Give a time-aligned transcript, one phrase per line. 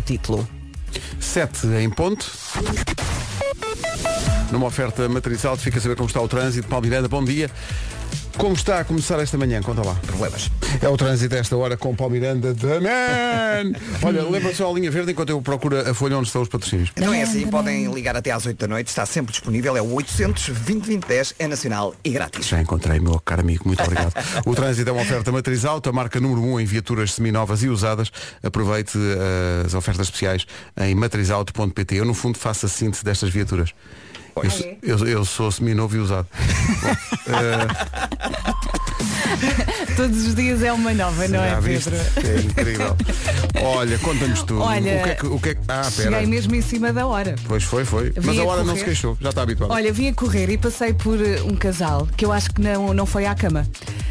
[0.00, 0.48] o título.
[1.20, 2.26] 7 em ponto.
[4.50, 6.66] Numa oferta matricial, fica a saber como está o trânsito.
[6.66, 7.48] Paulo Miranda, bom dia.
[8.36, 9.62] Como está a começar esta manhã?
[9.62, 9.94] Conta lá.
[10.06, 10.50] Problemas.
[10.80, 13.72] É o trânsito esta hora com Paulo Miranda, The Man!
[14.02, 16.90] Olha, lembra só a linha verde enquanto eu procuro a folha onde estão os patrocínios.
[16.96, 19.92] Não é assim, podem ligar até às 8 da noite, está sempre disponível, é o
[19.94, 22.46] 800 2010 é nacional e grátis.
[22.46, 24.12] Já encontrei, meu caro amigo, muito obrigado.
[24.46, 28.10] o trânsito é uma oferta matriz alta, marca número 1 em viaturas seminovas e usadas.
[28.42, 30.46] Aproveite uh, as ofertas especiais
[30.80, 31.96] em matrizauto.pt.
[31.96, 33.70] Eu, no fundo, faço a síntese destas viaturas.
[34.82, 36.26] Eu, eu, eu, sou seminovo e usado.
[37.26, 37.36] Bom,
[38.76, 38.79] uh...
[39.96, 41.96] Todos os dias é uma nova, não é, Pedro?
[41.96, 42.96] É incrível.
[43.62, 44.62] Olha, conta-nos tudo.
[44.62, 45.60] Olha, o que é que, o que, é que...
[45.68, 46.26] Ah, cheguei pera.
[46.26, 47.34] mesmo em cima da hora.
[47.46, 48.10] Pois foi, foi.
[48.10, 49.70] Vim Mas a a hora não se queixou, já está habituado.
[49.72, 52.92] Olha, vim a correr e passei por uh, um casal que eu acho que não,
[52.94, 53.66] não foi à cama.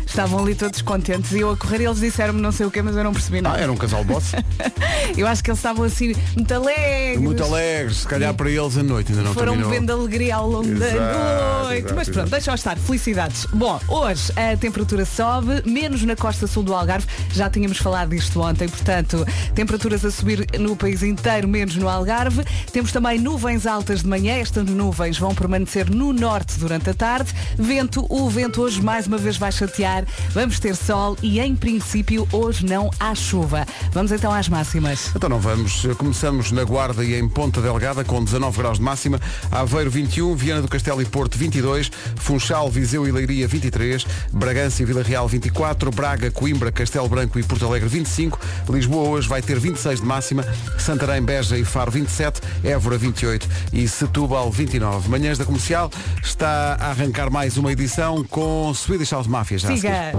[0.06, 2.82] Estavam ali todos contentes e eu a correr e eles disseram-me não sei o que,
[2.82, 3.58] mas eu não percebi nada.
[3.58, 4.32] Ah, era um casal boss.
[5.18, 7.20] Eu acho que eles estavam assim muito alegres.
[7.20, 9.72] Muito alegres, se calhar para eles a noite ainda não Foram terminou.
[9.72, 11.80] vendo alegria ao longo da Exato, noite.
[11.80, 12.30] exato, Mas pronto, exato.
[12.32, 12.78] deixa-o estar.
[12.78, 13.46] Felicidades.
[13.52, 17.08] Bom, hoje a temperatura sobe, menos na costa sul do Algarve.
[17.32, 22.44] Já tínhamos falado disto ontem, portanto, temperaturas a subir no país inteiro, menos no Algarve.
[22.72, 24.36] Temos também nuvens altas de manhã.
[24.36, 27.34] Estas nuvens vão permanecer no norte durante a tarde.
[27.58, 30.06] Vento, o vento hoje mais uma vez vai chatear.
[30.32, 33.66] Vamos ter sol e, em princípio, hoje não há chuva.
[33.92, 35.12] Vamos então às máximas.
[35.16, 35.86] Então não vamos.
[35.98, 39.20] Começamos na Guarda e em Ponta Delgada com 19 graus de máxima.
[39.52, 44.86] Aveiro 21, Viana do Castelo e Porto 22, Funchal, Viseu e Leiria 23, Bragança e
[44.90, 49.60] Vila Real 24, Braga, Coimbra, Castelo Branco e Porto Alegre 25, Lisboa hoje vai ter
[49.60, 50.44] 26 de máxima,
[50.80, 55.08] Santarém, Beja e Faro 27, Évora 28 e Setúbal 29.
[55.08, 55.92] Manhãs da Comercial
[56.24, 59.60] está a arrancar mais uma edição com Swedish House Mafia.
[59.60, 59.68] Já.
[59.68, 60.12] Siga.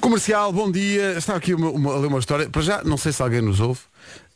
[0.00, 1.14] Comercial, bom dia.
[1.18, 2.48] Está aqui uma, uma, a ler uma história.
[2.48, 3.80] Para já, não sei se alguém nos ouve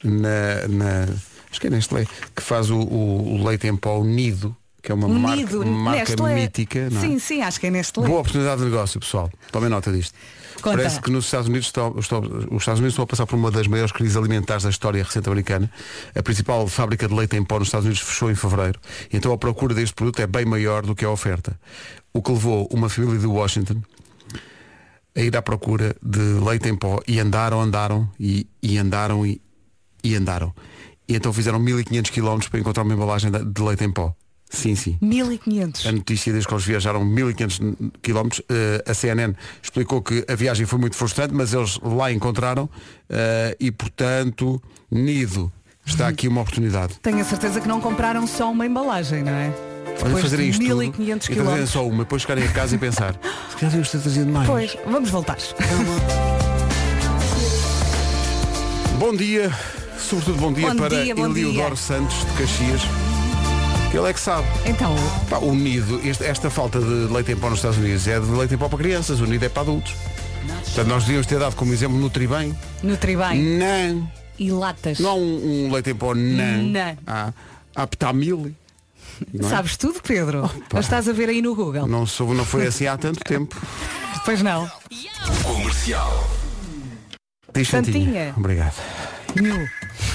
[0.03, 0.67] na.
[0.69, 1.05] na
[1.49, 4.95] acho que é Nestlé, que faz o, o- o leite em pó Nido, que é
[4.95, 6.89] uma Unido, marca, marca mítica.
[6.91, 7.01] Não é?
[7.01, 8.07] Sim, sim, acho que é Nestlé.
[8.07, 9.31] Boa oportunidade de negócio, pessoal.
[9.51, 10.15] Tomem nota disto.
[10.63, 10.77] Conta.
[10.79, 13.51] Parece que nos Estados Unidos estão, estão- os Estados Unidos estão a passar por uma
[13.51, 15.71] das maiores crises alimentares da história recente americana.
[16.17, 18.81] A principal fábrica de leite em pó nos Estados Unidos fechou em fevereiro.
[19.13, 21.59] Então a procura deste produto é bem maior do que a oferta.
[22.13, 23.81] O que levou uma família de Washington
[25.17, 29.41] a ir à procura de leite em pó e andaram, andaram e, e andaram e,
[30.03, 30.53] e andaram.
[31.09, 34.15] E então fizeram 1500 km para encontrar uma embalagem de leite em pó.
[34.51, 34.97] Sim, sim.
[35.01, 35.87] 1500.
[35.87, 37.59] A notícia desde que eles viajaram 1500
[38.03, 42.69] km, eh, a CNN explicou que a viagem foi muito frustrante, mas eles lá encontraram
[43.11, 44.61] eh, e, portanto,
[44.91, 45.53] Nido,
[45.85, 46.95] está aqui uma oportunidade.
[47.03, 49.53] Tenho a certeza que não compraram só uma embalagem, não é?
[50.01, 51.71] Olha, Depois de isto tudo 1500 e trazerem quilómetros.
[51.71, 54.47] só uma, depois chegarem a casa e pensar, se calhar devíamos ter trazido mais.
[54.49, 55.37] Pois, vamos voltar.
[58.99, 59.51] Bom dia,
[59.99, 61.77] sobretudo bom dia Bom para dia, bom Eliodoro dia.
[61.77, 62.83] Santos de Caxias.
[63.91, 64.47] Que Ele é que sabe.
[64.67, 64.95] Então,
[65.31, 68.27] Pá, o nido, este- esta falta de leite em pó nos Estados Unidos é de
[68.27, 69.95] leite em pó para crianças, o nido é para adultos.
[70.65, 72.57] Portanto, nós devíamos ter dado como exemplo Nutribem.
[72.83, 74.11] Nutribem Não.
[74.39, 74.99] e latas.
[74.99, 76.63] Não há um, um leite em pó, não.
[76.63, 76.99] Não.
[77.07, 77.33] Há
[77.75, 78.55] Aptamil.
[79.33, 79.51] Não, é?
[79.51, 80.49] Sabes tudo, Pedro?
[80.73, 81.87] Ou estás a ver aí no Google?
[81.87, 83.57] não, sou, não foi assim há tanto tempo.
[84.25, 84.71] Pois não.
[87.55, 88.35] Diz Santinha.
[88.37, 88.75] Obrigado.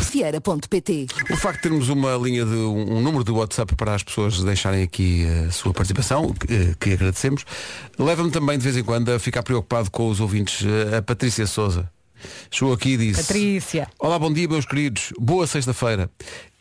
[0.02, 4.04] Fiera.pt O facto de termos uma linha de um, um número de WhatsApp para as
[4.04, 7.46] pessoas deixarem aqui a sua participação, que, eh, que agradecemos,
[7.98, 10.66] leva-me também de vez em quando a ficar preocupado com os ouvintes.
[10.66, 11.90] Eh, A Patrícia Souza
[12.52, 13.88] chegou aqui e disse Patrícia.
[14.00, 16.10] Olá, bom dia meus queridos, boa sexta-feira.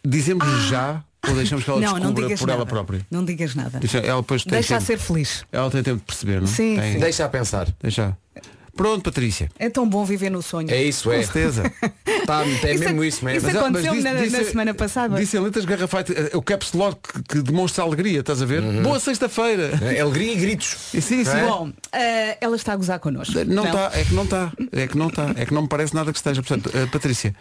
[0.04, 1.82] Dizemos já ou deixamos que ela Ah.
[1.87, 2.59] Não, não descubra digas por nada.
[2.59, 3.06] ela própria?
[3.10, 3.78] Não digas nada.
[3.78, 5.44] Deixa- Ela depois tem Deixa a tempo, ser feliz.
[5.53, 6.47] Ela tem tempo de perceber, não?
[6.47, 6.99] Sim, Tem- sim.
[7.00, 7.69] Deixa a pensar.
[7.81, 8.16] Deixa.
[8.74, 9.50] Pronto, Patrícia.
[9.58, 10.70] É tão bom viver no sonho.
[10.70, 11.22] É isso, Com é.
[11.22, 11.62] certeza.
[12.24, 13.38] Tá, é Isso mesmo isso mesmo.
[13.38, 15.16] isso Mas ela- aconteceu mas na- na semana passada.
[15.18, 18.62] Disse em letras garrafais, eh, o caps lock que, que demonstra alegria, estás a ver?
[18.80, 19.72] Boa sexta-feira.
[19.82, 20.76] É Alegria e gritos.
[20.94, 21.36] E Sim, sim.
[21.36, 21.42] É?
[21.42, 23.34] Bom, eh, ela está a gozar connosco.
[23.44, 25.94] Não está, é que não está, é que não está, é que não me parece
[25.96, 26.40] nada que esteja.
[26.44, 27.34] Portanto, eh, Patrícia,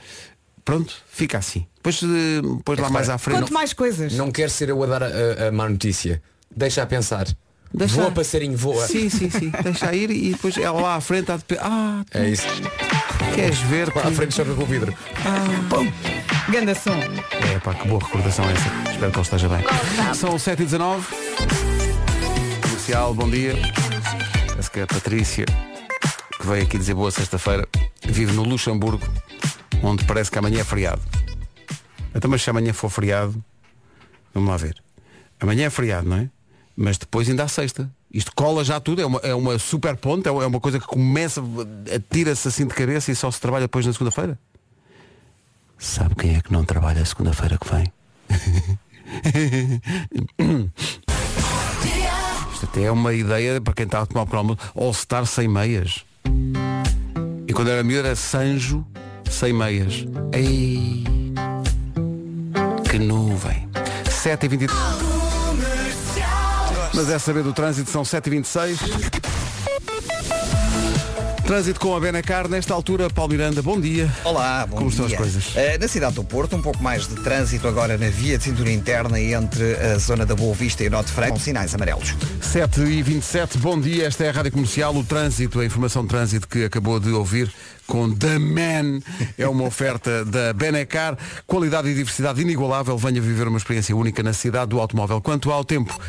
[0.65, 1.67] pronto, fica assim.
[1.75, 3.37] Depois, depois lá que mais à frente.
[3.41, 4.13] Quanto mais coisas.
[4.13, 6.23] Não quero ser eu a dar a, a- a má notícia.
[6.49, 7.27] Deixa a pensar.
[7.73, 8.85] Deixa- Voa, passarinho, voa.
[8.85, 9.51] Sim, sim, sim.
[9.63, 12.45] Deixa ir e depois ela lá à frente há de Ah, É isso.
[13.33, 13.89] queres ver?
[13.97, 14.93] À que- frente choca com o vidro.
[16.49, 16.91] Ganda som.
[17.53, 18.91] É pá, que boa recordação essa.
[18.91, 19.63] Espero que ele esteja bem.
[20.13, 21.03] São 7h19.
[22.61, 23.55] Comercial, bom dia.
[24.49, 27.67] Parece que a Patrícia, que veio aqui dizer boa sexta-feira,
[28.05, 29.07] vive no Luxemburgo,
[29.81, 31.01] onde parece que amanhã é feriado.
[32.13, 33.41] Então, mas se amanhã for feriado,
[34.33, 34.75] vamos lá ver.
[35.39, 36.29] Amanhã é feriado, não é?
[36.81, 37.87] Mas depois ainda há sexta.
[38.11, 40.87] Isto cola já tudo, é uma, é uma super ponte, é uma- é coisa que
[40.87, 41.39] começa,
[41.95, 44.39] atira-se assim de cabeça e só se trabalha depois na segunda-feira.
[45.77, 47.93] Sabe Quem é que não trabalha segunda-feira que vem?
[52.51, 56.03] Isto até é uma ideia para quem está a tomar o programa All-Star sem meias.
[57.47, 58.83] E quando era miúdo era Sanjo
[59.29, 60.03] sem meias.
[60.33, 61.03] Ei,
[62.89, 63.69] que nuvem.
[64.09, 65.10] 7 e 23
[66.93, 68.79] Mas é saber do trânsito, são 7 e 26
[71.45, 74.09] Trânsito com a Benacar, nesta altura, Paulo Miranda, bom dia.
[74.23, 75.05] Olá, bom Como dia.
[75.05, 75.51] estão as coisas?
[75.57, 78.71] Eh, na cidade do Porto, um pouco mais de trânsito agora na via de cintura
[78.71, 82.15] interna entre a zona da Boa Vista e o Norte Franco, sinais amarelos.
[82.41, 86.09] 7 e 27 bom dia, esta é a Rádio Comercial, o trânsito, a informação de
[86.09, 87.51] trânsito que acabou de ouvir
[87.91, 89.01] com The Man,
[89.37, 94.31] é uma oferta da Benecar, qualidade e diversidade inigualável, venha viver uma experiência única na
[94.31, 95.19] cidade do automóvel.
[95.19, 95.99] Quanto ao tempo,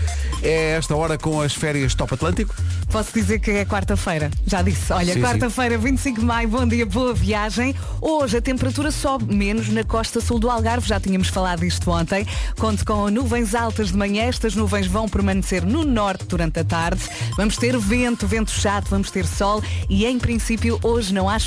[0.44, 2.54] é esta hora com as férias Top Atlântico?
[2.88, 4.30] Posso dizer que é quarta-feira.
[4.46, 4.92] Já disse.
[4.92, 7.74] Olha, quarta-feira, 25 de maio, bom dia, boa viagem.
[8.00, 12.24] Hoje a temperatura sobe menos na costa sul do Algarve, já tínhamos falado disto ontem.
[12.60, 17.02] Conto com nuvens altas de manhã, estas nuvens vão permanecer no norte durante a tarde.
[17.36, 21.40] Vamos ter vento, vento chato, vamos ter sol e em princípio hoje não há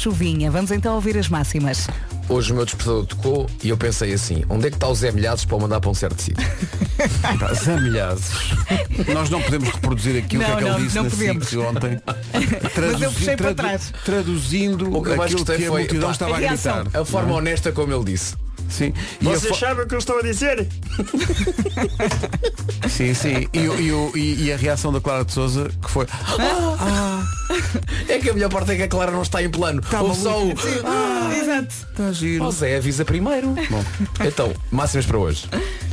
[0.50, 1.88] Vamos então ouvir as máximas.
[2.27, 5.12] Hoje o meu despertador tocou e eu pensei assim, onde é que está o Zé
[5.12, 6.44] Milhares para o mandar para um certo sítio?
[7.39, 8.31] Pá, Zé Milhazes.
[9.13, 11.10] Nós não podemos reproduzir aqui o que é Não, que ele não, disse não na
[11.12, 11.48] podemos.
[11.48, 12.01] SIC ontem.
[12.92, 13.94] Mas eu puxei para trás.
[14.04, 16.39] Traduzindo O que eu mais aquilo gostei que a foi, multidão pá, estava a a
[16.39, 16.81] reação.
[16.81, 17.01] gritar.
[17.01, 18.33] A forma honesta como ele disse.
[18.70, 18.94] Sim.
[19.22, 20.68] E a fo- sabem o que eu estou a dizer?
[22.90, 23.48] Sim, sim.
[23.54, 26.06] E, o- e e- e a reação da Clara de Souza, que foi.
[28.08, 29.82] É que a melhor parte é que a Clara não está em plano.
[29.82, 30.52] Tá Houve só o...
[30.52, 31.74] Exato.
[31.92, 32.50] Está giro.
[32.52, 33.50] Zé, avisa primeiro.
[33.70, 33.84] Bom,
[34.26, 35.46] então, máximas para hoje.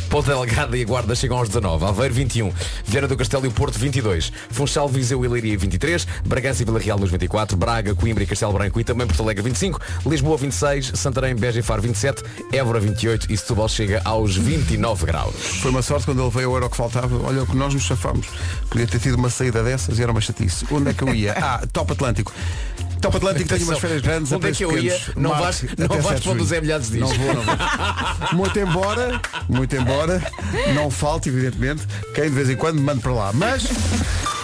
[0.09, 2.53] Ponta Delgada e Guarda chegam aos 19, Aveiro 21,
[2.85, 6.79] Vieira do Castelo e o Porto 22, Funchal, Viseu e Leiria 23, Bragança e Vila
[6.79, 10.93] Real nos 24, Braga, Coimbra e Castelo Branco e também Porto Alegre 25, Lisboa 26,
[10.97, 12.23] Santarém, Beja e Faro 27,
[12.63, 15.35] Évora 28 e Setúbal chega aos 29 graus.
[15.35, 17.17] Foi uma sorte quando ele veio ao euro que faltava.
[17.27, 18.29] Olha o que nós nos chafámos.
[18.71, 20.65] Podia ter tido uma saída dessas e era uma chatice.
[20.71, 21.33] Onde é que eu ia?
[21.43, 22.33] Ah, Top Atlântico.
[23.01, 24.31] Top Atlântico tem umas férias grandes.
[24.31, 24.93] Onde é que eu ia?
[24.93, 25.17] pequenos.
[25.17, 26.47] Não Marque vais, não vais 7 de para onde o.
[26.47, 27.01] Zé Milhares diz.
[27.01, 27.57] Não vou, não vou.
[28.33, 30.23] Muito embora, muito embora,
[30.75, 31.83] não falte, evidentemente,
[32.15, 33.33] quem de vez em quando me mande para lá.
[33.33, 33.65] Mas,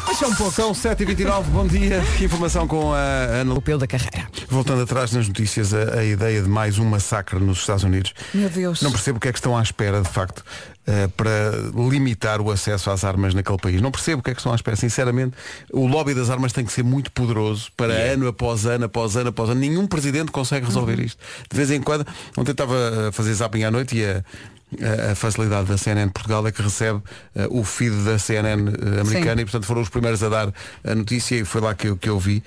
[0.09, 0.53] mas são pouco.
[0.53, 2.03] São 7h29, bom dia.
[2.21, 3.51] Informação com a Ana Lu.
[3.59, 4.27] Europeu da carreira.
[4.49, 8.15] Voltando atrás nas notícias, a, a ideia de mais um massacre nos Estados Unidos.
[8.33, 8.81] Meu Deus.
[8.81, 10.43] Não percebo o que é que estão à espera, de facto,
[10.91, 11.53] eh, para
[11.91, 13.83] limitar o acesso às armas naquele país.
[13.83, 14.75] Não percebo o que é que estão à espera.
[14.75, 15.37] Sinceramente,
[15.71, 19.29] o lobby das armas tem que ser muito poderoso para ano após ano, após ano,
[19.29, 19.61] após ano.
[19.61, 21.19] Nenhum presidente consegue resolver isto.
[21.51, 22.07] De vez em quando,
[22.39, 24.25] ontem estava a fazer zapping à noite e a,
[25.11, 27.01] a- facilidade da CNN Portugal é que recebe
[27.35, 29.43] eh, o feed da CNN eh, americana Sim.
[29.43, 30.53] e portanto foram os primeiros a dar
[30.85, 32.43] a notícia e foi lá que eu, que eu vi.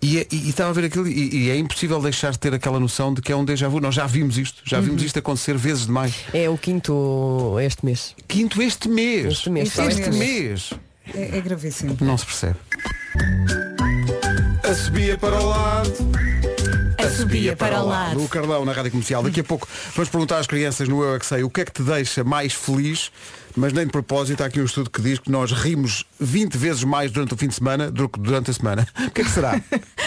[0.00, 2.54] E, é- e- e estava a ver aquilo e, e é impossível deixar de ter
[2.54, 3.80] aquela noção de que é um déjà vu.
[3.80, 6.14] Nós já vimos isto, já vimos isto acontecer vezes demais.
[6.32, 8.14] É o quinto este mês.
[8.28, 9.26] Quinto este mês.
[9.26, 10.70] Este mês, Este este mês.
[11.14, 11.96] É, é gravíssimo.
[12.00, 12.56] Não se percebe.
[14.62, 15.92] A subia para o lado.
[16.98, 18.22] A subia para o lado.
[18.22, 19.22] O Carlão na Rádio Comercial.
[19.22, 21.64] Daqui a pouco vamos perguntar às crianças no Eu é que Sei o que é
[21.64, 23.10] que te deixa mais feliz,
[23.58, 26.84] mas nem de propósito, há aqui um estudo que diz que nós rimos 20 vezes
[26.84, 28.86] mais durante o fim de semana do que durante a semana.
[29.08, 29.60] O que é que será?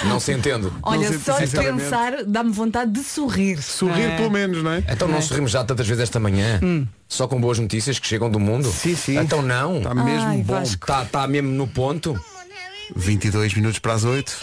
[0.05, 0.71] Não se entende.
[0.83, 3.61] Olha, sei, só de pensar dá-me vontade de sorrir.
[3.61, 4.15] Sorrir é?
[4.15, 4.83] pelo menos, não é?
[4.87, 6.61] Então não sorrimos já tantas vezes esta manhã?
[7.07, 8.71] Só com boas notícias que chegam do mundo?
[8.71, 9.17] Sim, sim.
[9.17, 9.77] Então não.
[9.77, 10.61] Está mesmo Ai, bom.
[10.61, 12.17] Está tá mesmo no ponto.
[12.95, 14.37] 22 minutos para as 8.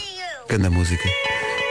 [0.48, 1.08] Canda música.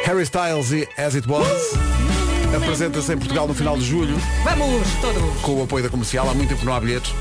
[0.06, 2.26] Harry Styles e As It Was.
[2.56, 4.18] Apresenta-se em Portugal no final de julho.
[4.44, 5.42] Vamos, todos.
[5.42, 6.30] com o apoio da comercial.
[6.30, 7.13] Há muito tempo que não há bilhetes,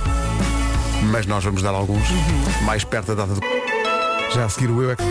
[1.11, 2.09] mas nós vamos dar alguns
[2.63, 3.41] mais perto da data do.
[4.35, 5.03] Já a seguir o Eu é que...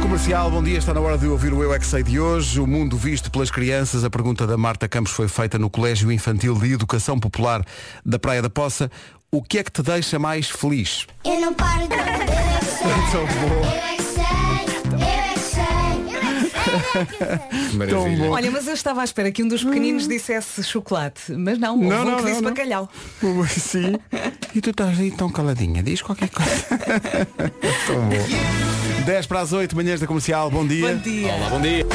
[0.00, 2.60] Comercial, bom dia, está na hora de ouvir o Eu é que Sei de hoje.
[2.60, 4.04] O mundo visto pelas crianças.
[4.04, 7.64] A pergunta da Marta Campos foi feita no Colégio Infantil de Educação Popular
[8.04, 8.90] da Praia da Poça.
[9.30, 11.06] O que é que te deixa mais feliz?
[11.24, 11.94] Eu não paro de.
[11.96, 13.10] Eu é que sei.
[13.10, 13.64] Tão bom.
[13.64, 14.05] Eu é que
[17.74, 18.16] Maravilha.
[18.28, 18.30] bom.
[18.30, 21.84] Olha, mas eu estava à espera que um dos pequeninos dissesse chocolate, mas não, Não,
[21.86, 22.50] um não, que não, disse não.
[22.50, 22.88] bacalhau.
[23.48, 23.96] Sim.
[24.54, 25.82] E tu estás aí tão caladinha.
[25.82, 26.52] Diz qualquer coisa.
[27.86, 29.04] Tão bom.
[29.04, 30.50] 10 para as 8, manhãs da comercial.
[30.50, 30.94] Bom dia.
[30.94, 31.32] Bom dia.
[31.32, 31.86] Olá, bom dia.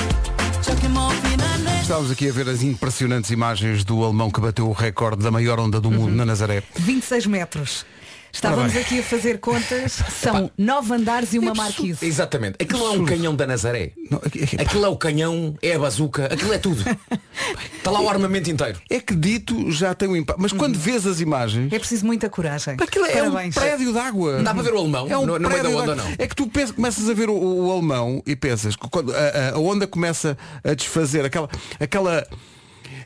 [1.82, 5.60] Estávamos aqui a ver as impressionantes imagens do alemão que bateu o recorde da maior
[5.60, 6.64] onda do mundo na Nazaré.
[6.78, 7.86] 26 metros.
[8.34, 12.06] Estávamos aqui a fazer contas, são nove andares e uma marquise.
[12.06, 12.56] Exatamente.
[12.62, 13.92] Aquilo é um canhão da Nazaré.
[14.10, 16.82] Não, é, Aquilo é o canhão, é a bazuca, aquilo é tudo.
[17.78, 18.80] Está lá o armamento inteiro.
[18.90, 20.40] é que dito já tem um impacto.
[20.42, 22.76] Mas quando vês as imagens, É preciso muita coragem.
[22.80, 23.56] aquilo é um Parabéns.
[23.56, 24.42] prédio de água.
[24.42, 26.16] Dá para ver o alemão É um no, no meio da prédio de onda não?
[26.18, 29.18] É que tu pensas, começas a ver o, o alemão e pensas que quando a,
[29.20, 32.26] a- a onda começa a desfazer aquela, aquela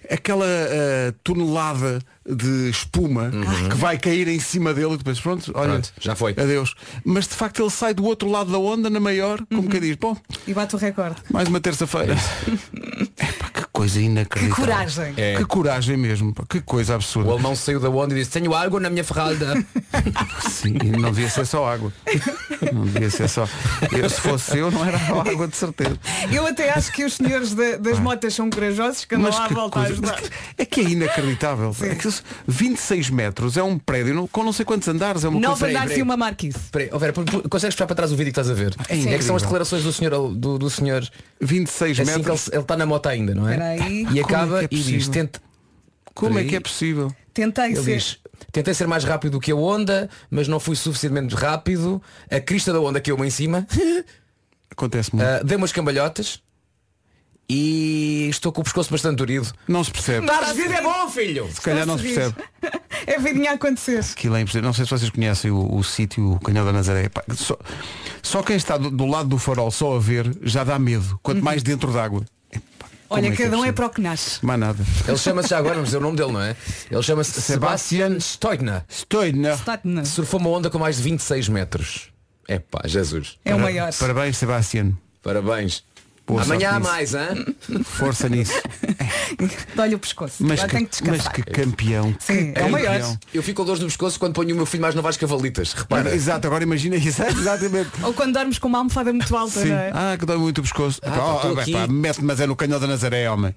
[0.09, 3.29] aquela ah, tonelada de espuma
[3.69, 6.31] que vai cair em cima dele e depois pronto, olha, Pronto, já foi.
[6.31, 6.73] Adeus.
[7.03, 9.95] Mas de facto ele sai do outro lado da onda na maior, como que diz,
[9.95, 10.17] bom,
[10.47, 11.17] E bate o recorde.
[11.31, 12.15] mais uma terça-feira.
[13.17, 13.44] Epá,
[13.75, 14.65] que coisa Que inacreditável.
[14.65, 15.13] coragem.
[15.17, 15.35] É.
[15.35, 17.29] Que coragem mesmo, que coisa absurda.
[17.29, 19.53] O alemão saiu da onda e disse, tenho água na minha ferralda.
[20.49, 21.91] Sim, não devia ser só água.
[22.73, 23.47] Não devia ser só.
[23.91, 25.97] Eu, se fosse eu, não era água de certeza.
[26.31, 29.47] Eu até acho que os senhores da- das motas são corajosos que andam lá a
[29.47, 30.21] que voltar a coisa- ajudar.
[30.57, 31.75] É que é inacreditável.
[31.81, 32.07] É que
[32.47, 35.23] 26 metros é um prédio não- com não sei quantos andares.
[35.23, 35.77] É uma Nove coisa.
[35.77, 36.57] andares e uma marquise.
[36.57, 37.13] Espera aí, ó Vera,
[37.49, 38.73] consegues puxar para trás o vídeo que estás a ver?
[38.89, 41.07] É É, que são as declarações do senhor, do, do senhor
[41.41, 42.47] 26 assim que ele metros.
[42.51, 43.53] ele está na moto ainda, não é?
[43.53, 44.01] Espera aí.
[44.01, 45.41] E Como acaba é é e diz, tenta.
[46.13, 47.13] Como é que é possível?
[47.33, 47.95] Tentei Ele ser.
[47.97, 48.19] diz,
[48.51, 52.01] tentei ser mais rápido do que a onda, mas não fui suficientemente rápido.
[52.31, 53.67] A crista da onda caiu-me em cima.
[54.71, 55.27] Acontece muito.
[55.27, 56.41] Uh, dei umas cambalhotas
[57.47, 59.51] e estou com o pescoço bastante durido.
[59.67, 60.25] Não se percebe.
[60.25, 61.47] Dar vida é bom, filho!
[61.53, 62.35] Se calhar não se percebe.
[63.07, 63.99] É vidinha a acontecer.
[63.99, 64.65] Aquilo é impressionante.
[64.65, 67.07] Não sei se vocês conhecem o, o sítio, o Canhão da Nazaré.
[67.07, 67.55] Pá, Só,
[68.23, 71.19] só quem está do, do lado do farol só a ver já dá medo.
[71.21, 72.25] Quanto mais dentro d'água.
[73.09, 73.73] Olha, é que cada um é possível?
[73.73, 74.45] para o que nasce.
[74.45, 74.83] Mais nada.
[75.07, 76.55] Ele chama-se já agora, vamos dizer o nome dele, não é?
[76.89, 78.83] Ele chama-se Sebastian Stoitner.
[79.53, 82.09] Está na- Surfou uma onda com mais de 26 metros.
[82.47, 83.37] É pá, Jesus.
[83.45, 83.91] É o maior.
[83.93, 84.91] Parabéns, Sebastián.
[85.23, 85.83] Parabéns.
[86.27, 87.55] Boa Amanhã há mais, hein?
[87.83, 88.51] Força nisso.
[89.75, 90.37] Dá-lhe o pescoço.
[90.43, 91.33] Mas Agora que, que mas descansar.
[91.33, 92.15] que campeão.
[92.19, 93.17] Sim, que é o maior.
[93.33, 95.73] Eu fico com dores no pescoço quando ponho o meu filho mais novo às cavalitas.
[95.73, 96.15] Repara.
[96.15, 97.21] Exato, agora imagina isso.
[97.29, 97.91] Exatamente.
[98.01, 99.69] Ou quando dormes com uma almofada muito alta, Sim.
[99.69, 99.91] não é?
[99.93, 100.99] Ah, que dói muito o pescoço.
[101.03, 101.71] Ah, Pá, oh, tô aqui.
[101.73, 103.53] pá, mete, mas é no canhão da Nazaré, homem.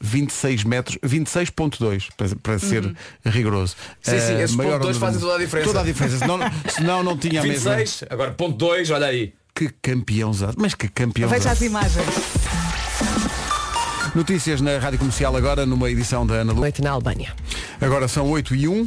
[0.00, 2.94] 26 metros, 26.2 para, para ser
[3.24, 3.74] rigoroso.
[4.02, 5.28] Sim, sim, Eh, esses maior ponto dois onda do fazem mundo.
[5.30, 5.66] toda a diferença.
[5.68, 6.18] Toda a diferença.
[6.18, 7.76] Senão, senão não tinha a mesma.
[7.76, 9.32] 26, agora ponto 2, olha aí.
[9.56, 11.30] Que campeão, Mas que campeão.
[11.30, 12.04] Veja as imagens.
[14.14, 16.60] Notícias na Rádio Comercial agora, numa edição da Ana Lu.
[16.60, 17.34] Noite na Albânia.
[17.80, 18.86] Agora são 8 e 1.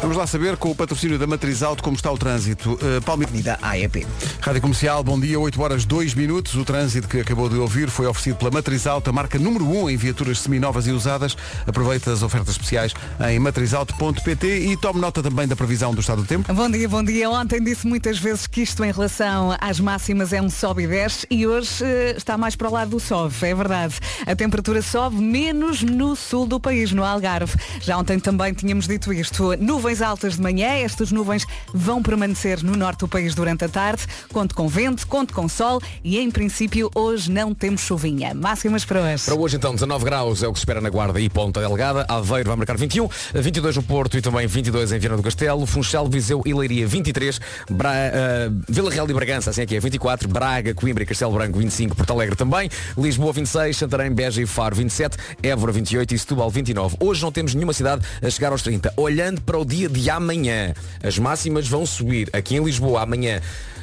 [0.00, 2.74] Vamos lá saber com o patrocínio da Matriz Auto como está o trânsito.
[2.74, 3.24] Uh, Palme...
[3.24, 4.06] Avenida AEP.
[4.40, 6.54] Rádio Comercial, bom dia, 8 horas 2 minutos.
[6.54, 9.90] O trânsito que acabou de ouvir foi oferecido pela Matriz Auto, a marca número 1
[9.90, 11.36] em viaturas seminovas e usadas.
[11.66, 12.94] Aproveita as ofertas especiais
[13.28, 16.54] em matrizauto.pt e tome nota também da previsão do estado do tempo.
[16.54, 17.28] Bom dia, bom dia.
[17.28, 21.26] Ontem disse muitas vezes que isto em relação às máximas é um sobe e desce
[21.28, 23.96] e hoje eh, está mais para o lado do sobe, é verdade.
[24.24, 27.56] A temperatura sobe menos no sul do país, no Algarve.
[27.80, 29.56] Já ontem também tínhamos dito isto.
[29.58, 34.02] Nuvens altas de manhã, estas nuvens vão permanecer no norte do país durante a tarde.
[34.32, 38.34] Conto com vento, conto com sol e em princípio hoje não temos chuvinha.
[38.34, 39.24] Máximas para hoje.
[39.24, 42.04] Para hoje então 19 graus é o que se espera na Guarda e Ponta Delgada.
[42.08, 45.64] Aveiro vai marcar 21, 22 no Porto e também 22 em Viana do Castelo.
[45.66, 47.40] Funchal, Viseu e Leiria 23.
[47.70, 50.28] Bra eh, Vila Real e Bragança, assim é que é 24.
[50.28, 51.96] Braga, Coimbra e Castelo Branco 25.
[51.96, 52.68] Porto Alegre também.
[52.96, 55.16] Lisboa 26, Santarém, Beja e Faro 27.
[55.42, 56.96] Évora 28 e Setúbal 29.
[57.00, 58.92] Hoje não temos nenhuma cidade a chegar aos 30.
[58.96, 62.28] Olhando para o dia de amanhã, as máximas vão subir.
[62.32, 63.40] Aqui em Lisboa amanhã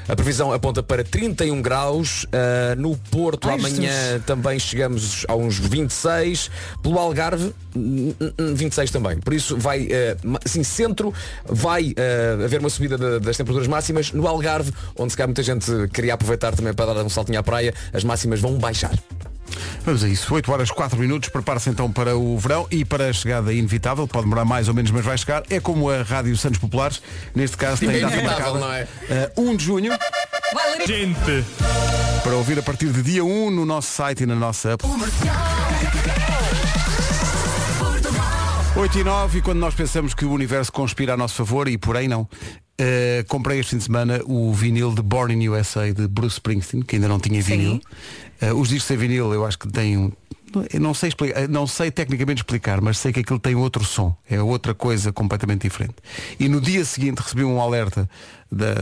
[0.07, 2.25] a previsão aponta para 31 graus.
[2.25, 4.25] Uh, no Porto Ai, amanhã Jesus.
[4.25, 6.51] também chegamos a uns 26.
[6.83, 9.17] Pelo Algarve, hum, hum, 26 também.
[9.19, 11.11] Por isso vai, uh, assim, centro,
[11.47, 14.11] vai uh, haver uma subida da- das temperaturas máximas.
[14.11, 17.43] No Algarve, onde se calhar muita gente queria aproveitar também para dar um saltinho à
[17.43, 18.93] praia, as máximas vão baixar.
[19.85, 23.13] Vamos a isso, 8 horas 4 minutos, prepara-se então para o verão e para a
[23.13, 25.43] chegada inevitável, pode demorar mais ou menos, mas vai chegar.
[25.49, 27.01] É como a Rádio Santos Populares,
[27.35, 28.87] neste caso tem data Inevitável, marcada não é?
[29.09, 29.91] eh, 1 de junho,
[30.53, 31.45] Larissa.
[32.23, 34.83] para ouvir a partir de dia 1 no nosso site e na nossa app.
[38.77, 41.77] 8 e 9 e quando nós pensamos que o universo conspira a nosso favor e
[41.77, 42.27] por aí não.
[42.77, 46.83] eh, comprei este fim de semana o vinil de Born in USA de Bruce Springsteen,
[46.83, 47.79] que ainda não tinha vinil.
[48.41, 50.11] Eh, os discos sem vinil eu acho que têm um.
[50.71, 54.15] Eu não sei, explicar, não sei tecnicamente explicar, mas sei que aquilo tem outro som,
[54.29, 55.95] é outra coisa completamente diferente.
[56.39, 58.09] E no dia seguinte recebi um alerta
[58.49, 58.73] da,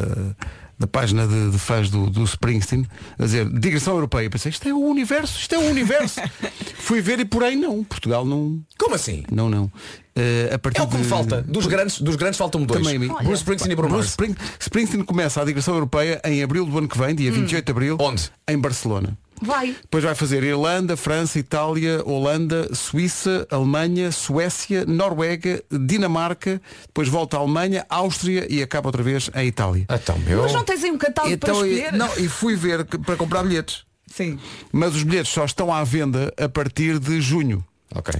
[0.77, 2.85] da página de, de fãs do, do Springsteen
[3.17, 4.25] a dizer digressão europeia.
[4.25, 6.21] Eu pensei, isto é o universo, isto é o universo.
[6.77, 7.83] Fui ver e por aí não.
[7.83, 8.61] Portugal não.
[8.77, 9.23] Como assim?
[9.31, 9.71] Não, não.
[10.15, 11.41] Eh, a partir É o que me de- falta.
[11.41, 12.81] Dos grandes, dos grandes faltam-me dois.
[12.83, 13.07] Também a mim.
[13.07, 14.09] Bruce Springsteen e Bruno Bruce.
[14.09, 17.71] Spring- Springsteen começa a digressão europeia em abril do ano que vem, dia 28 de
[17.71, 17.97] abril.
[17.99, 18.29] Onde?
[18.47, 19.17] Em Barcelona.
[19.41, 19.75] Vai.
[19.81, 27.39] Depois vai fazer Irlanda, França, Itália, Holanda, Suíça, Alemanha, Suécia, Noruega, Dinamarca, depois volta à
[27.41, 29.85] Alemanha, Áustria e acaba outra vez em Itália.
[29.89, 30.43] Então, meu.
[30.43, 31.93] Mas não tens aí um catálogo para Então, e- escolher?
[31.97, 33.83] não, e fui ver que- para comprar bilhetes.
[34.07, 34.39] Sim.
[34.71, 37.63] Mas os bilhetes só estão à venda a partir de junho.
[37.95, 38.13] Ok.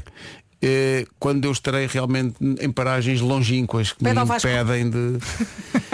[0.65, 4.47] Eh, Quando eu estarei realmente em paragens longínquas que Pede me ao Vasco.
[4.47, 4.97] impedem de.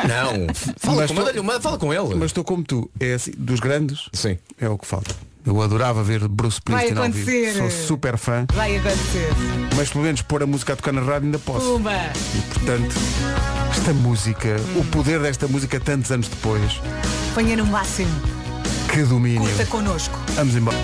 [0.07, 0.53] Não.
[0.77, 2.15] Fala, Mas com, tô- manda-lhe uma- fala com ele.
[2.15, 4.37] Mas estou como tu, é assim, dos grandes Sim.
[4.59, 5.15] é o que falta.
[5.45, 7.29] Eu adorava ver Bruce Vai Springsteen ao vivo.
[7.31, 7.57] acontecer.
[7.57, 9.29] Sou super fã, Vai acontecer.
[9.75, 11.65] mas pelo menos pôr a música a tocar na rádio ainda posso.
[11.65, 11.91] Pumba.
[11.93, 12.95] E portanto,
[13.71, 16.79] esta música, o poder desta música tantos anos depois,
[17.33, 18.11] Ponha no máximo.
[18.93, 19.41] que domínio.
[19.41, 20.19] Curta connosco.
[20.35, 20.77] Vamos embora.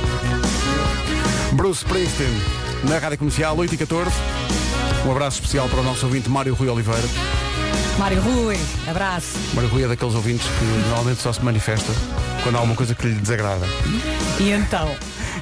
[1.54, 2.32] Bruce Springsteen,
[2.90, 4.12] na Rádio Comercial, 8 e 14.
[5.06, 7.08] Um abraço especial para o nosso ouvinte Mário Rui Oliveira.
[7.98, 9.38] Mário Rui, abraço.
[9.54, 11.92] Mário Rui é daqueles ouvintes que normalmente só se manifesta
[12.44, 13.66] quando há alguma coisa que lhe desagrada.
[14.40, 14.96] E então?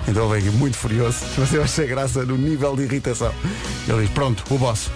[0.08, 3.34] Então vem aqui muito furioso, mas eu achei graça no nível de irritação.
[3.88, 4.90] Ele diz, pronto, o boss,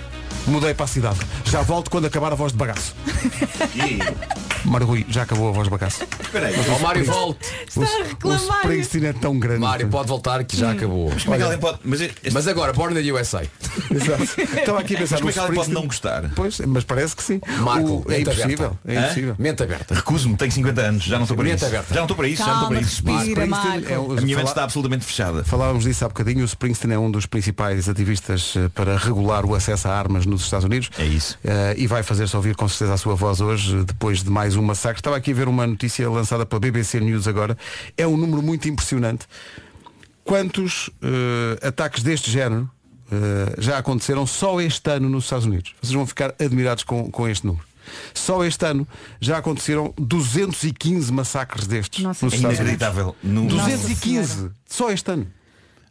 [0.47, 1.19] mudei para a cidade.
[1.45, 2.95] Já volto quando acabar a voz de bagaço.
[4.65, 6.03] Mário Rui, já acabou a voz de bagaço.
[6.75, 7.45] Ó Mário, volte.
[7.67, 8.39] Está a O reclamar.
[8.61, 9.59] Springsteen é tão grande.
[9.61, 11.09] Mário, pode voltar que já acabou.
[11.23, 11.79] Como é que alguém pode.
[11.85, 13.43] Mas, este- Mas agora, Born in the USA.
[13.89, 14.23] Exato.
[14.59, 15.73] Estava aqui a pensar mas como é que alguém pode Springsteen.
[15.73, 16.31] não gostar?
[16.35, 17.39] Pois, mas parece que sim.
[17.61, 18.65] Marco, O- é mente impossível.
[18.65, 18.79] aberta.
[18.87, 19.01] É Hã?
[19.05, 19.35] impossível.
[19.39, 19.95] Mente aberta.
[19.95, 21.65] Recuso-me, tenho 50 anos, já não estou para Mente isso.
[21.65, 21.87] aberta.
[21.93, 22.95] Já não estou para isso, já não estou Calma, para isso.
[23.05, 23.93] respira, Springsteen Marco.
[23.93, 25.43] é o- A minha mente fala- está absolutamente fechada.
[25.45, 29.55] Falávamos disso há bocadinho, o Springsteen é um dos principais ativistas eh, para regular o
[29.55, 30.89] acesso a armas nos Estados Unidos.
[30.97, 31.37] É isso.
[31.43, 34.61] Eh, e vai fazer-se ouvir com certeza a sua voz hoje, depois de mais um
[34.61, 34.99] massacre.
[34.99, 37.57] Estava aqui a ver uma notícia lançada pela BBC News agora.
[37.97, 39.25] É um número muito impressionante.
[40.23, 42.69] Quantos eh, ataques deste género
[43.11, 45.73] eh, já aconteceram só este ano nos Estados Unidos?
[45.81, 47.65] Vocês vão ficar admirados com, com este número.
[48.13, 48.85] Só este ano
[49.21, 52.75] já aconteceram 215 massacres destes Nossa, nos É Estados Unidos.
[52.81, 53.15] inacreditável.
[53.23, 55.27] Num, 215 só este ano.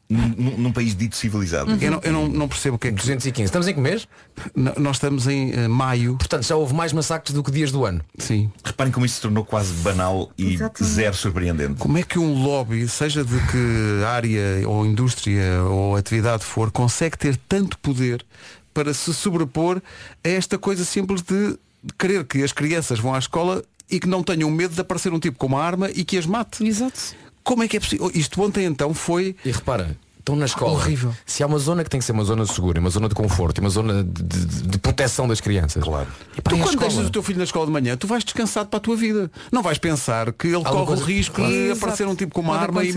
[0.08, 1.70] Num, num- país dito civilizado.
[1.80, 3.44] Eu não, eu não, não percebo o que é que 215.
[3.46, 4.06] Estamos em que mês?
[4.54, 6.16] N- Nós estamos em eh, maio.
[6.16, 8.00] Portanto, já houve mais massacres do que dias do ano.
[8.18, 8.50] Sim.
[8.64, 10.94] Reparem como isso se tornou quase banal e Exatamente.
[10.94, 11.74] zero surpreendente.
[11.78, 17.18] Como é que um lobby, seja de que área ou indústria ou atividade for, consegue
[17.18, 18.24] ter tanto poder
[18.72, 19.80] para se sobrepor
[20.22, 21.56] a esta coisa simples de
[21.98, 25.18] querer que as crianças vão à escola e que não tenham medo de aparecer um
[25.20, 26.66] tipo com uma arma e que as mate?
[26.66, 27.14] Exato.
[27.46, 28.10] Como é que é possível?
[28.12, 30.72] Isto ontem então foi E repara, estão na escola.
[30.72, 31.14] Horrível.
[31.24, 33.60] Se há uma zona que tem que ser uma zona segura, uma zona de conforto,
[33.60, 35.84] uma zona de, de- de proteção das crianças.
[35.84, 36.08] Claro.
[36.36, 36.88] E pá, Tu a quando escola?
[36.88, 39.30] deixas o teu filho na escola de manhã, tu vais descansado para a tua vida.
[39.52, 41.52] Não vais pensar que ele corre coisa- o risco Claro.
[41.52, 42.90] de aparecer um tipo com uma Pode arma e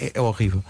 [0.00, 0.64] é, é horrível.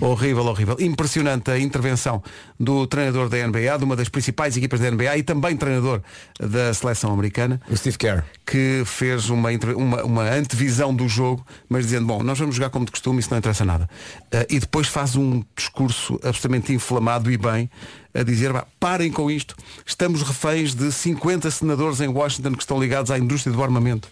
[0.00, 0.76] Horrível, horrível.
[0.78, 2.22] Impressionante a intervenção
[2.58, 6.00] do treinador da NBA, de uma das principais equipas da NBA e também treinador
[6.38, 8.22] da seleção americana, O Steve Kerr.
[8.46, 12.84] que fez uma, uma, uma antevisão do jogo, mas dizendo, bom, nós vamos jogar como
[12.84, 13.88] de costume, isso não interessa nada.
[14.32, 17.68] Ah, e depois faz um discurso absolutamente inflamado e bem,
[18.14, 22.80] a dizer, "Vá, parem com isto, estamos reféns de 50 senadores em Washington que estão
[22.80, 24.08] ligados à indústria do armamento.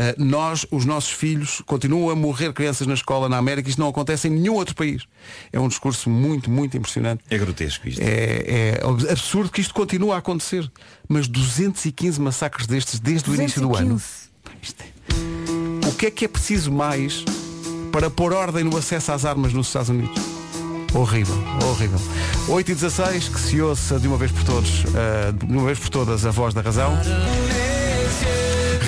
[0.00, 3.88] Ah, nós, os nossos filhos, continuam a morrer crianças na escola na América, isto não
[3.88, 5.02] acontece em nenhum outro país.
[5.52, 7.24] É um discurso muito, muito impressionante.
[7.28, 8.00] É grotesco isto.
[8.00, 10.70] É, é absurdo que isto continue a acontecer.
[11.08, 13.94] Mas 215 massacres destes desde o início do ano.
[13.96, 14.28] 215.
[15.84, 17.24] É- O que é que é preciso mais
[17.90, 20.16] para pôr ordem no acesso às armas nos Estados Unidos?
[20.94, 21.34] Horrível,
[21.68, 21.98] horrível.
[22.48, 25.78] 8 e 16, que se ouça de uma vez por todos, ah, de uma vez
[25.80, 26.96] por todas a voz da razão.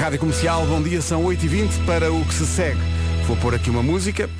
[0.01, 2.81] Rádio Comercial, bom dia, são 8 e 20 para o que se segue.
[3.27, 4.31] Vou pôr aqui uma música.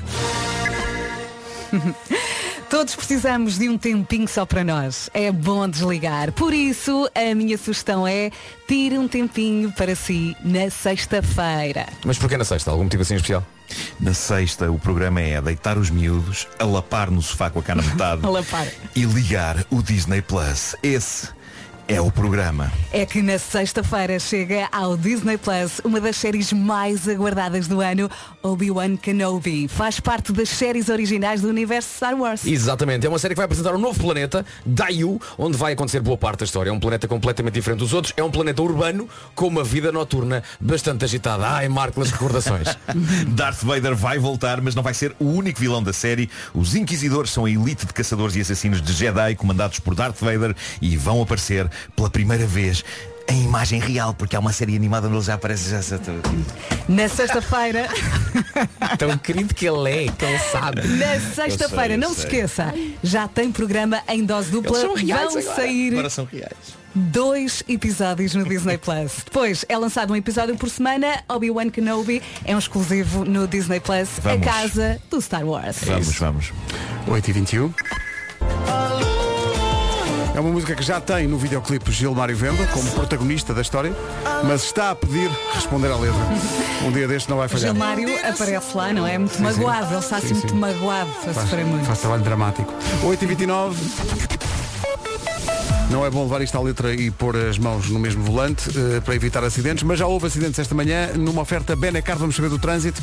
[2.67, 5.07] Todos precisamos de um tempinho só para nós.
[5.13, 6.31] É bom desligar.
[6.31, 8.31] Por isso, a minha sugestão é
[8.67, 11.85] tire um tempinho para si na sexta-feira.
[12.03, 12.71] Mas porquê na sexta?
[12.71, 13.45] Algum motivo assim especial?
[13.99, 18.25] Na sexta o programa é deitar os miúdos, alapar no sofá com a cana metade
[18.25, 18.67] Alapar.
[18.95, 20.75] e ligar o Disney Plus.
[20.81, 21.29] Esse
[21.87, 22.71] é o programa.
[22.91, 28.09] É que na sexta-feira chega ao Disney Plus uma das séries mais aguardadas do ano,
[28.43, 29.67] Obi-Wan Kenobi.
[29.67, 32.45] Faz parte das séries originais do universo Star Wars.
[32.45, 36.17] Exatamente, é uma série que vai apresentar um novo planeta, Dayu, onde vai acontecer boa
[36.17, 36.69] parte da história.
[36.69, 40.43] É um planeta completamente diferente dos outros, é um planeta urbano com uma vida noturna
[40.59, 41.47] bastante agitada.
[41.47, 42.67] Ai, Marco, as recordações.
[43.35, 46.29] Darth Vader vai voltar, mas não vai ser o único vilão da série.
[46.53, 50.55] Os Inquisidores são a elite de caçadores e assassinos de Jedi comandados por Darth Vader
[50.81, 52.83] e vão aparecer pela primeira vez
[53.27, 55.79] em imagem real, porque há uma série animada onde ele já aparece já
[56.89, 57.87] Na sexta-feira,
[58.99, 60.85] Tão querido que ele é, que ele sabe.
[60.87, 64.71] na sexta-feira, não se esqueça, já tem programa em dose dupla.
[64.77, 65.55] Eles são reais Vão agora.
[65.55, 66.51] sair Agora são reais.
[66.93, 69.21] dois episódios no Disney Plus.
[69.23, 71.23] Depois é lançado um episódio por semana.
[71.29, 74.45] Obi-Wan Kenobi é um exclusivo no Disney Plus, Vamos.
[74.45, 75.77] a casa do Star Wars.
[75.85, 76.51] Vamos, vamos.
[77.07, 77.73] 8 e 21
[80.33, 83.93] É uma música que já tem no videoclipe Gilmário Vemba como protagonista da história,
[84.45, 86.19] mas está a pedir responder à letra.
[86.85, 87.71] Um dia deste não vai falhar.
[87.73, 89.17] Gilmário aparece lá, não é?
[89.17, 90.55] Muito magoado, ele está assim Sim, muito sim.
[90.59, 91.85] magoado a Faz, sofrer muito.
[91.85, 92.73] faz trabalho dramático.
[93.03, 93.81] 8 e 29
[95.89, 99.01] Não é bom levar isto à letra e pôr as mãos no mesmo volante eh,
[99.01, 102.57] para evitar acidentes, mas já houve acidentes esta manhã numa oferta Benecar, vamos saber do
[102.57, 103.01] trânsito.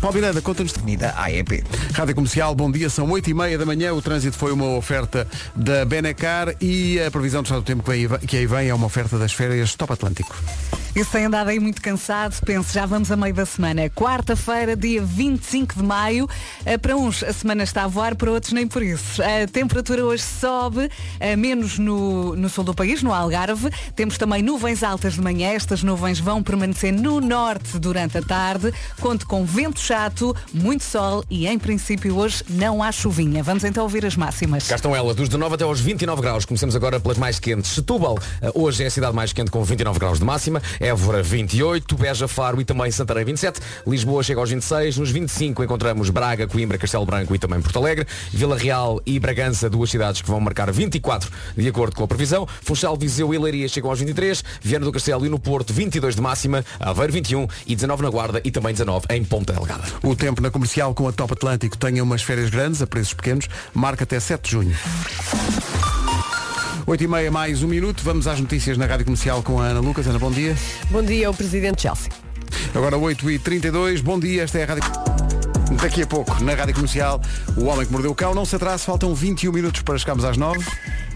[0.00, 0.74] Paulo Miranda, conta-nos.
[0.74, 1.62] Avenida AEP.
[1.92, 5.28] Rádio Comercial, bom dia, são 8 e meia da manhã, o trânsito foi uma oferta
[5.54, 8.68] da Benecar e a previsão do estado do tempo que aí vem- que aí vem
[8.70, 10.34] é uma oferta das férias Top Atlântico.
[10.96, 13.88] E se tem andado aí muito cansado, pense, já vamos a meio da semana.
[13.90, 16.28] Quarta-feira, dia 25 de maio.
[16.66, 19.22] Eh, Para uns a semana está a voar, para outros nem por isso.
[19.22, 23.70] A temperatura hoje sobe, eh, menos no, no sul do país, no Algarve.
[23.96, 25.48] Temos também nuvens altas de manhã.
[25.50, 28.72] Estas nuvens vão permanecer no norte durante a tarde.
[29.00, 33.42] Conto com vento chato, muito sol e em princípio hoje não há chuvinha.
[33.42, 34.68] Vamos então ouvir as máximas.
[34.68, 36.44] Cá estão elas, dos 19 até aos 29 graus.
[36.44, 37.70] Comecemos agora pelas mais quentes.
[37.72, 40.62] Setúbal, eh, hoje é a cidade mais quente com 29 graus de máxima.
[40.78, 43.60] Évora 28, Beja, Faro e também Santarém 27.
[43.86, 44.98] Lisboa chega aos 26.
[44.98, 48.06] Nos 25 encontramos Braga, Coimbra, Castelo Branco e também Porto Alegre.
[48.32, 52.46] Vila Real e Bragança, duas cidades que vão marcar 24 de acordo com a previsão.
[52.62, 54.44] Funchal, Viseu e Leiria chegam aos 23.
[54.60, 56.64] Viana do Castelo e no Porto 22 de máxima.
[56.78, 59.84] Aveiro 21 e 19 na Guarda e também 19 em Ponta Delgada.
[60.02, 63.48] O tempo na comercial com a Top Atlântico tenha umas férias grandes, a preços pequenos,
[63.72, 64.76] marca até 7 de junho.
[66.86, 69.80] 8 e meia mais um minuto, vamos às notícias na Rádio Comercial com a Ana
[69.80, 70.06] Lucas.
[70.06, 70.56] Ana, bom dia.
[70.90, 72.10] Bom dia, o presidente Chelsea.
[72.74, 75.09] Agora 8 e 32 bom dia, esta é a Rádio...
[75.78, 77.20] Daqui a pouco, na Rádio Comercial,
[77.56, 78.34] o Homem que Mordeu o Cão.
[78.34, 80.58] Não se atrase, faltam 21 minutos para chegarmos às 9.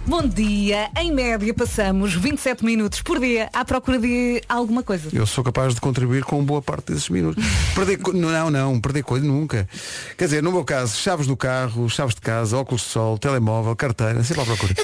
[0.06, 0.90] Bom dia.
[0.98, 5.08] Em média passamos 27 minutos por dia à procura de alguma coisa.
[5.12, 7.42] Eu sou capaz de contribuir com boa parte desses minutos.
[7.74, 9.68] Perder co- não, não, perder coisa nunca.
[10.16, 13.74] Quer dizer, no meu caso, chaves do carro, chaves de casa, óculos de sol, telemóvel,
[13.74, 14.74] carteira, sempre à procura.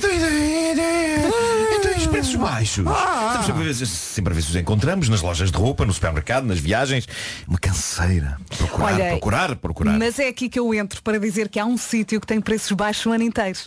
[2.21, 2.87] Os preços baixos.
[2.87, 5.93] Estamos sempre a, ver, sempre a ver se os encontramos nas lojas de roupa, no
[5.93, 7.09] supermercado, nas viagens.
[7.49, 8.37] Uma canseira.
[8.59, 9.99] Procurar, Olha, procurar, procurar.
[9.99, 12.73] Mas é aqui que eu entro para dizer que há um sítio que tem preços
[12.73, 13.59] baixos o ano inteiro.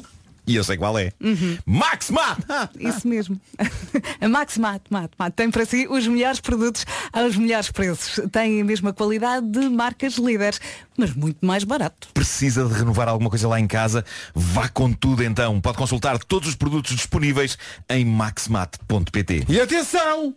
[0.46, 1.12] E eu sei qual é.
[1.22, 1.58] Uhum.
[1.66, 2.40] Maxmat!
[2.80, 3.40] Isso mesmo.
[4.20, 8.20] A Max Mat, Mat, Mat tem para si os melhores produtos aos melhores preços.
[8.32, 10.60] Tem a mesma qualidade de marcas líderes,
[10.98, 12.10] mas muito mais barato.
[12.14, 14.04] Precisa de renovar alguma coisa lá em casa?
[14.36, 15.60] Vá com tudo então.
[15.62, 17.58] Pode consultar todos os produtos disponíveis
[17.90, 19.46] em maxmat.pt.
[19.48, 20.36] E atenção!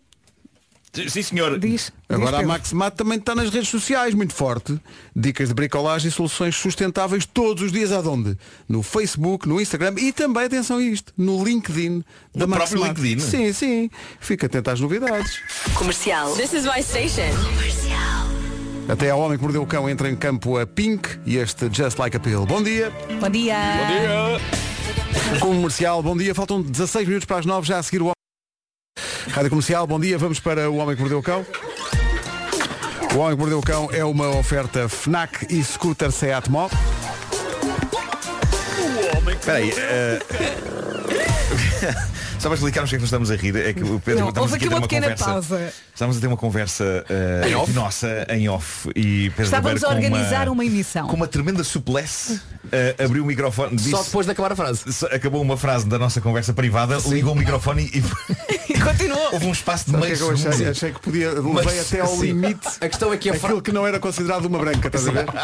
[1.09, 1.59] Sim, senhor.
[1.59, 1.93] Diz.
[2.09, 4.81] Agora a diz, Maximat também está nas redes sociais, muito forte.
[5.15, 8.37] Dicas de bricolagem e soluções sustentáveis todos os dias aonde?
[8.69, 12.03] No Facebook, no Instagram e também, atenção a isto, no LinkedIn
[12.35, 12.85] da No próprio.
[12.85, 13.19] LinkedIn?
[13.21, 13.91] Sim, sim.
[14.21, 15.41] Fica atento às novidades.
[15.75, 16.33] Comercial.
[16.37, 17.23] This is my station.
[18.89, 21.99] Até ao Homem que Mordeu o Cão entra em campo a Pink e este Just
[21.99, 22.47] Like a Pill.
[22.47, 22.93] Bom dia.
[23.21, 23.57] Bom dia.
[25.41, 26.35] Comercial, bom dia.
[26.35, 28.16] Faltam 16 minutos para as 9, já a seguir o Homem.
[29.31, 30.19] Rádio Comercial, bom dia.
[30.19, 31.45] Vamos para o Homem que Mordeu o Cão.
[33.15, 36.69] O Homem que Mordeu o Cão é uma oferta FNAC e Scooter Seat Mó.
[39.29, 39.73] Espera aí.
[39.77, 40.19] eh,
[42.47, 44.29] Só para explicarmos porque é que nós estamos a rir, é que o Pedro Não,
[44.29, 45.25] estamos houve aqui a ter uma uma pequena conversa.
[45.25, 45.73] pausa.
[45.93, 47.73] Estamos a ter uma conversa eh, Em off?
[47.73, 51.09] nossa em off e Pedro Estávamos Ribeiro a organizar uma emissão.
[51.09, 53.75] Com uma tremenda suplesse eh, abriu o microfone.
[53.75, 54.85] Disse, Só depois de acabar a frase.
[55.11, 58.05] acabou uma frase da nossa conversa privada, ligou o microfone e
[58.77, 59.33] E continuou.
[59.33, 60.69] houve um espaço de o que meio é que eu achei?
[60.69, 62.27] Achei que podia, levei Mas, até ao sim.
[62.27, 63.47] limite A questão é que a frase.
[63.47, 65.27] aquilo que não era considerado uma branca, estás a ver?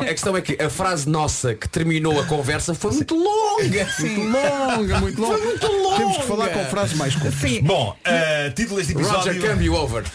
[0.00, 3.86] A, questão é que a frase nossa que terminou a conversa foi muito longa.
[4.00, 5.38] Muito longa, muito longa.
[5.44, 5.96] muito longa.
[5.98, 7.40] Temos que falar com frases mais curtas.
[7.40, 7.62] Sim.
[7.62, 9.32] Bom, eh, título deste episódio.
[9.40, 10.04] Roger, over.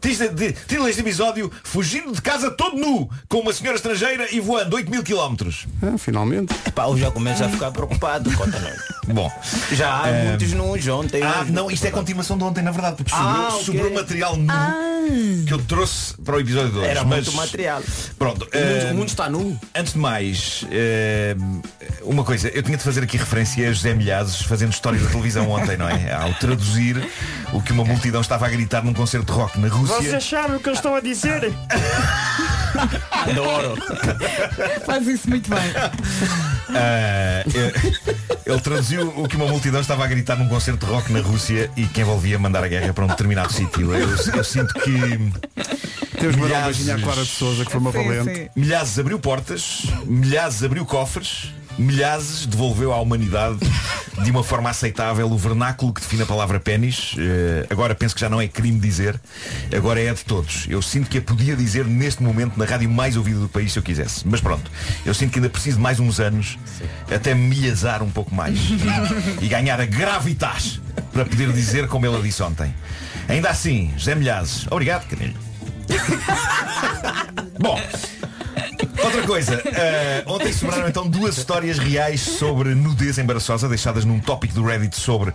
[0.00, 4.40] Título de- título deste episódio Fugindo de casa todo nu Com uma senhora estrangeira e
[4.40, 6.52] voando 8 mil quilómetros Ah, finalmente.
[6.74, 8.30] Pá, eu já começo a ficar preocupado.
[9.06, 9.30] Bom
[9.72, 11.22] Já há muitos nus ontem.
[11.22, 13.64] Ah, não, isto é a continuação de ontem, na verdade, porque sobrou, Ah, ok.
[13.64, 14.52] sobrou material nu
[15.46, 16.88] que eu trouxe para o episódio de hoje.
[16.88, 17.82] Era mas, muito material.
[18.18, 19.58] Pronto, O mundo, eh, o mundo está nu.
[19.74, 21.34] antes de mais, eh,
[22.02, 25.76] uma coisa, eu tinha de fazer aqui referência a José Fazendo história da televisão ontem,
[25.76, 26.12] não é?
[26.12, 27.08] Ao traduzir
[27.52, 30.20] o que uma multidão estava a gritar num concerto de rock na Rússia.
[30.20, 31.52] sabem o que eles estão a dizer?
[33.10, 33.76] Adoro.
[34.86, 35.60] Faz isso muito bem.
[36.74, 37.44] Eh,
[38.46, 41.70] ele traduziu o que uma multidão estava a gritar num concerto de rock na Rússia
[41.76, 43.94] e que envolvia mandar a guerra para um determinado sítio.
[43.94, 45.32] Eu, eu sinto que
[46.22, 48.34] Temos uma à Clara de Souza, que foi uma Sim, valente.
[48.34, 48.48] sim.
[48.54, 53.58] Milhazes abriu portas, Milhazes abriu cofres, Milhazes devolveu à humanidade
[54.22, 57.14] de uma forma aceitável o vernáculo que define a palavra pênis.
[57.18, 59.18] Eh, agora penso que já não é crime dizer,
[59.74, 60.66] agora é de todos.
[60.68, 63.78] Eu sinto que a podia dizer neste momento na rádio mais ouvida do país se
[63.78, 64.26] eu quisesse.
[64.26, 64.70] Mas pronto,
[65.04, 66.58] eu sinto que ainda preciso de mais uns anos
[67.10, 67.52] até me
[68.02, 68.58] um pouco mais
[69.40, 70.80] e, e ganhar a gravitas
[71.12, 72.74] para poder dizer como ela disse ontem.
[73.28, 75.34] Ainda assim, José Milhazes, obrigado, carinho.
[77.58, 77.80] Bom,
[79.02, 84.54] Outra coisa, eh, ontem sobraram então duas histórias reais sobre nudez embaraçosa deixadas num tópico
[84.54, 85.32] do Reddit sobre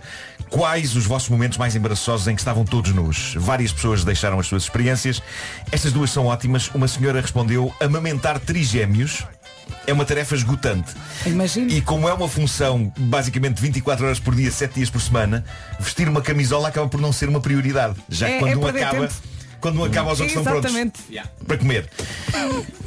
[0.50, 3.34] quais os vossos momentos mais embaraçosos em que estavam todos nus.
[3.36, 5.22] Várias pessoas deixaram as suas experiências.
[5.70, 6.68] Estas duas são ótimas.
[6.74, 9.24] Uma senhora respondeu amamentar trigêmeos
[9.86, 10.92] é uma tarefa esgotante.
[11.26, 11.70] Imagino.
[11.70, 15.44] E como é uma função basicamente 24 horas por dia, 7 dias por semana,
[15.78, 17.94] vestir uma camisola acaba por não ser uma prioridade.
[18.08, 19.00] Já que É- quando é um acaba.
[19.08, 19.14] tempo.
[19.60, 21.00] Quando um acaba, os outros estão prontos Exatamente.
[21.46, 21.88] para comer.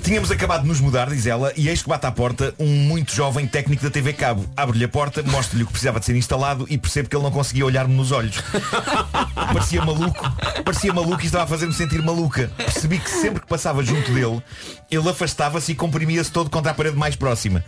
[0.03, 3.13] Tínhamos acabado de nos mudar, diz ela, e eis que bate à porta um muito
[3.13, 4.45] jovem técnico da TV Cabo.
[4.55, 7.31] Abre-lhe a porta, mostro-lhe o que precisava de ser instalado e percebo que ele não
[7.31, 8.37] conseguia olhar-me nos olhos.
[9.53, 10.31] parecia maluco,
[10.63, 12.51] parecia maluco e estava a fazer-me sentir maluca.
[12.57, 14.41] Percebi que sempre que passava junto dele,
[14.89, 17.63] ele afastava-se e comprimia-se todo contra a parede mais próxima.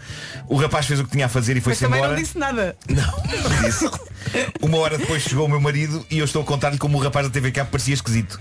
[0.47, 2.13] O rapaz fez o que tinha a fazer e Mas foi-se também embora.
[2.15, 2.75] não disse nada.
[2.87, 3.89] Não disse.
[4.61, 7.27] Uma hora depois chegou o meu marido e eu estou a contar-lhe como o rapaz
[7.27, 8.39] da TV Cabo parecia esquisito.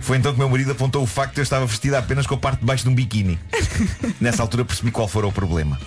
[0.00, 2.34] Foi então que o meu marido apontou o facto de eu estava vestida apenas com
[2.34, 3.38] a parte de baixo de um biquíni.
[4.20, 5.78] Nessa altura percebi qual fora o problema.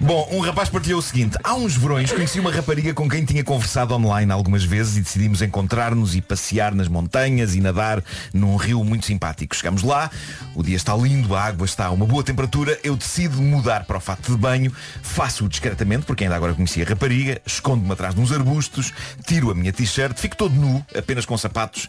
[0.00, 1.36] Bom, um rapaz partilhou o seguinte.
[1.44, 5.42] Há uns verões conheci uma rapariga com quem tinha conversado online algumas vezes E decidimos
[5.42, 8.02] encontrar-nos e passear nas montanhas E nadar
[8.32, 9.54] num rio muito simpático.
[9.54, 10.10] Chegamos lá,
[10.54, 13.96] o dia está lindo, a água está a uma boa temperatura Eu decido mudar para
[13.96, 18.20] o fato de banho Faço-o discretamente, porque ainda agora conheci a rapariga Escondo-me atrás de
[18.20, 18.92] uns arbustos
[19.26, 21.88] Tiro a minha t-shirt, fico todo nu Apenas com sapatos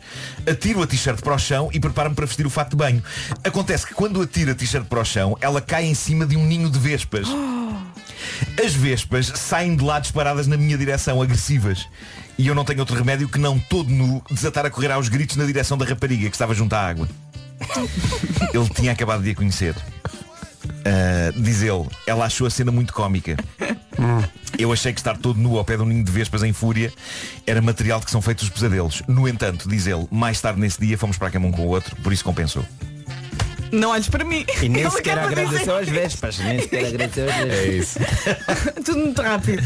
[0.49, 3.03] Atiro a t-shirt para o chão e preparo-me para vestir o fato de banho.
[3.43, 6.45] Acontece que quando atiro a t-shirt para o chão Ela cai em cima de um
[6.45, 7.27] ninho de vespas
[8.63, 11.87] as vespas saem de lá disparadas na minha direção, agressivas.
[12.37, 15.35] E eu não tenho outro remédio que não todo nu desatar a correr aos gritos
[15.35, 17.07] na direção da rapariga que estava junto à água.
[18.53, 19.75] Ele tinha acabado de a conhecer.
[20.85, 23.37] Ah, diz ele, ela achou a cena muito cómica.
[24.57, 26.91] Eu achei que estar todo nu ao pé de um ninho de vespas em fúria
[27.47, 29.01] era material de que são feitos os pesadelos.
[29.07, 31.67] No entanto, diz ele, mais tarde nesse dia fomos para a cama um com o
[31.67, 32.65] outro, por isso compensou.
[33.73, 34.45] Não olhes para mim.
[34.61, 36.37] E nem Ele sequer agradeceu às vespas.
[36.39, 37.57] Nem sequer agradeceu às vespas.
[37.57, 37.99] É isso.
[38.85, 39.63] Tudo muito rápido.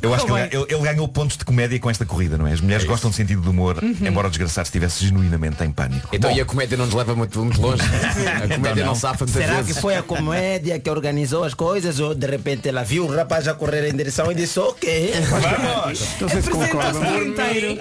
[0.00, 2.46] Eu acho que Tá ele, ele- ele ganhou pontos de comédia com esta corrida, não
[2.46, 2.52] é?
[2.52, 6.08] As mulheres gostam de sentido de humor, embora o desgraçado estivesse genuinamente em pânico.
[6.12, 7.82] Então Bom, e a comédia não nos leva muito, muito longe?
[8.42, 9.80] A comédia não, safa muitas Será que vezes.
[9.80, 13.54] foi a comédia que organizou as coisas ou de repente ela viu o rapaz a
[13.54, 15.12] correr em direção e disse ok.
[15.28, 16.00] vamos!
[16.20, 17.22] Não sei se concordam.
[17.22, 17.78] inteiro.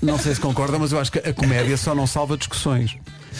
[0.00, 2.96] Não sei se concordam, mas eu acho que a comédia só não salva discussões.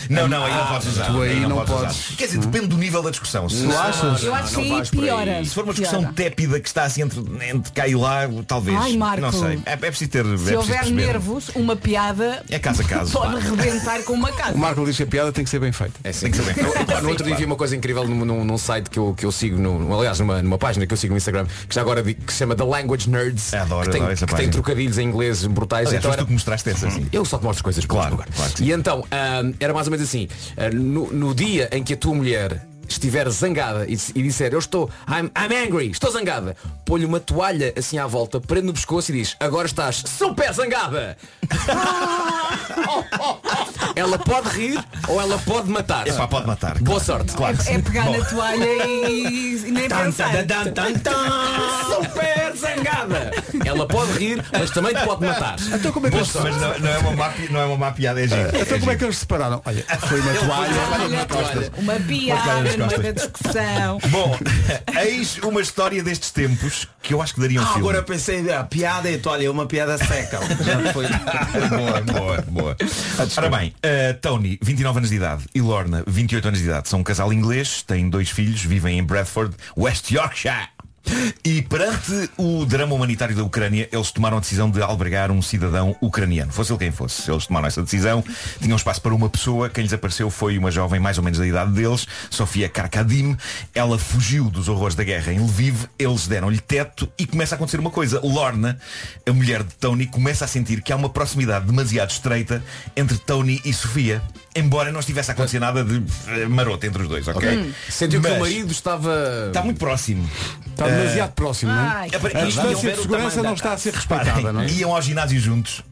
[0.08, 1.04] Não, não, aí não podes usar.
[1.06, 2.14] tu aí não podes.
[2.16, 3.48] Quer dizer, depende do nível da discussão.
[3.48, 4.22] Se, Tu achas?
[4.22, 5.44] Eu acho que aí piora.
[5.44, 8.76] se for uma discussão tépida que está assim entre, entre cá e lá, talvez.
[8.80, 9.20] Ai, Marco.
[9.20, 9.60] Não sei.
[9.66, 10.24] É, é preciso ter.
[10.26, 13.12] é Se houver nervos, uma piada É caso a caso.
[13.12, 14.54] pode rebentar com uma casa.
[14.54, 15.94] O Marco diz que a piada tem que ser bem feita.
[16.04, 16.30] É sim.
[16.30, 18.58] Tem que ser bem pá, no outro dia vi uma coisa incrível num, num- num
[18.58, 19.56] site que eu, que eu sigo,
[19.98, 22.38] aliás, numa, numa página que eu sigo no Instagram, que já agora vi- que se
[22.38, 25.88] chama The Language Nerds, Adoro, que, tem, adoro que tem trocadilhos em inglês brutais.
[25.88, 27.06] Aliás, então era- tu que mostraste essa assim.
[27.12, 28.52] Eu só te mostro coisas Claro, claro.
[28.60, 31.96] E então, ahm, era mais ou menos assim, ah, no, no dia em que a
[31.96, 37.06] tua mulher estiver zangada e, e disser eu estou, I'm, I'm angry, estou zangada, põe-lhe
[37.06, 41.16] uma toalha assim à volta, prende no pescoço e diz, agora estás super zangada.
[43.94, 46.06] ela pode rir ou ela pode matar.
[46.06, 46.78] Epá, pode matar.
[46.78, 47.04] Boa claro.
[47.04, 47.32] sorte.
[47.34, 47.80] Claro É sim.
[47.80, 50.30] pegar Bom, na toalha e, e nem pensar.
[51.94, 53.30] Super zangada.
[53.64, 55.56] Ela pode rir, mas também te pode matar.
[55.72, 57.76] Então como é que eles, Mas não, não é uma má, pi- não é uma
[57.76, 58.48] má piada, é giro.
[58.54, 59.62] então como é que eles se separaram?
[59.64, 60.72] Olha, foi uma toalha.
[61.04, 61.72] Olha, toalha.
[61.78, 63.02] Uma piada nas no meio costas.
[63.02, 63.98] da discussão.
[64.08, 64.38] Bom,
[65.04, 67.80] eis uma história destes tempos que eu acho que daria um Ah, filme.
[67.80, 70.38] agora pensei, a piada e olha, uma piada seca.
[70.64, 71.06] Já foi.
[71.68, 72.76] boa, boa, boa.
[73.36, 77.00] Ora bem, uh, Tony, 29 anos de idade, e Lorna, 28 anos de idade, são
[77.00, 80.68] um casal inglês, têm dois filhos, vivem em Bradford, West Yorkshire.
[81.44, 85.96] E perante o drama humanitário da Ucrânia, eles tomaram a decisão de albergar um cidadão
[86.00, 86.52] ucraniano.
[86.52, 87.30] Fosse ele quem fosse.
[87.30, 88.22] Eles tomaram essa decisão,
[88.60, 91.46] tinham espaço para uma pessoa, quem lhes apareceu foi uma jovem mais ou menos da
[91.46, 93.36] idade deles, Sofia Karkadim.
[93.74, 97.80] Ela fugiu dos horrores da guerra em Lviv, eles deram-lhe teto e começa a acontecer
[97.80, 98.20] uma coisa.
[98.22, 98.78] Lorna,
[99.26, 102.62] a mulher de Tony, começa a sentir que há uma proximidade demasiado estreita
[102.94, 104.22] entre Tony e Sofia.
[104.54, 107.72] Embora não estivesse a acontecer nada de eh, maroto entre os dois, ok?
[107.88, 109.44] Sentiu que o Mas marido estava.
[109.46, 110.28] Está muito próximo.
[110.66, 112.08] Está demasiado próximo, não é?
[112.10, 114.70] É A distância de segurança não está a ser Reparem, respeitada, não é?
[114.70, 115.82] Iam ao ginásio juntos.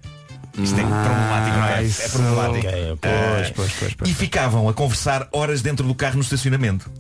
[0.59, 1.75] Isto é problemático, não é?
[1.75, 2.67] Ah, É problemático.
[2.67, 4.11] Ok, Pois, pois, pois, pois.
[4.11, 6.91] E ficavam a conversar horas dentro do carro no estacionamento.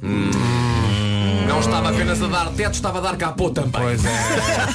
[1.48, 3.70] Não estava apenas a dar teto, estava a dar capô também.
[3.72, 4.11] Pois é,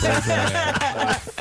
[0.01, 1.33] pois é.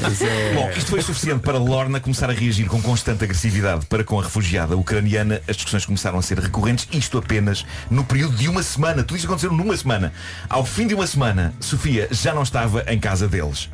[0.00, 0.54] Pois é.
[0.54, 4.22] Bom, isto foi suficiente para Lorna começar a reagir com constante agressividade para com a
[4.22, 5.42] refugiada ucraniana.
[5.48, 9.02] As discussões começaram a ser recorrentes, isto apenas no período de uma semana.
[9.02, 10.12] Tudo isto aconteceu numa semana.
[10.48, 13.68] Ao fim de uma semana, Sofia já não estava em casa deles.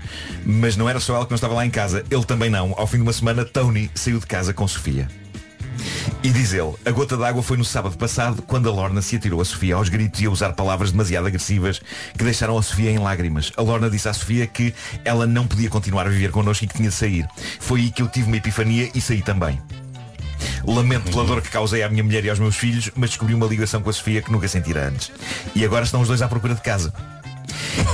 [0.45, 2.75] Mas não era só ela que não estava lá em casa, ele também não.
[2.77, 5.09] Ao fim de uma semana, Tony saiu de casa com Sofia.
[6.27, 9.41] E diz ele, a gota d'água foi no sábado passado quando a Lorna se atirou
[9.41, 11.81] a Sofia aos gritos e a usar palavras demasiado agressivas
[12.19, 13.53] que deixaram a Sofia em lágrimas.
[13.57, 16.75] A Lorna disse à Sofia que ela não podia continuar a viver connosco e que
[16.75, 17.29] tinha de sair.
[17.61, 19.63] Foi aí que eu tive uma epifania e saí também.
[20.67, 23.47] Lamento pela dor que causei à minha mulher e aos meus filhos, mas descobri uma
[23.47, 25.13] ligação com a Sofia que nunca sentira antes.
[25.55, 26.93] E agora estão os dois à procura de casa.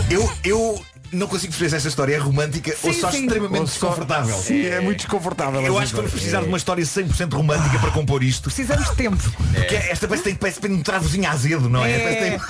[0.09, 3.23] Eu, eu não consigo perceber se esta história é romântica ou Sim, só sim.
[3.27, 4.37] extremamente Ou só- desconfortável.
[4.39, 5.61] Sim, é muito desconfortável.
[5.63, 8.45] Eu acho que vamos precisar de uma história 100% romântica para compor isto.
[8.45, 9.17] Precisamos de tempo.
[9.55, 11.93] Porque esta parece que tem, parece que tem um travozinho azedo, não é?
[11.93, 12.41] É.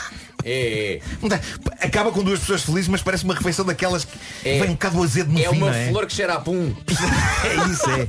[0.42, 1.00] Tem- É,
[1.80, 4.60] Acaba com duas pessoas felizes, mas parece uma refeição daquelas que É.
[4.60, 5.88] vem um bocado azedo no é fim, uma é?
[5.88, 6.74] flor que cheira a pum.
[7.44, 8.06] É isso, é.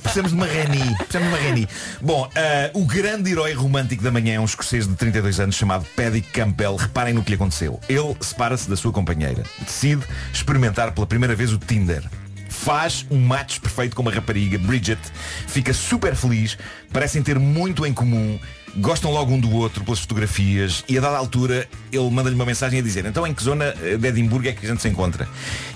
[0.00, 0.96] Precisamos de uma Reni.
[0.96, 1.68] Precisamos de uma Reni.
[2.00, 5.84] Bom, ah, o grande herói romântico da manhã é um escocês de 32 anos chamado
[5.94, 6.76] Paddy Campbell.
[6.76, 7.78] Reparem no que lhe aconteceu.
[7.88, 9.42] Ele separa-se da sua companheira.
[9.60, 12.02] Decide experimentar pela primeira vez o Tinder.
[12.48, 15.00] Faz um match perfeito com uma rapariga, Bridget.
[15.46, 16.58] Fica super feliz.
[16.92, 18.38] Parecem ter muito em comum.
[18.76, 22.78] Gostam logo um do outro pelas fotografias e a dada altura ele manda-lhe uma mensagem
[22.78, 25.28] a dizer então em que zona eh, de Edimburgo é que a gente se encontra?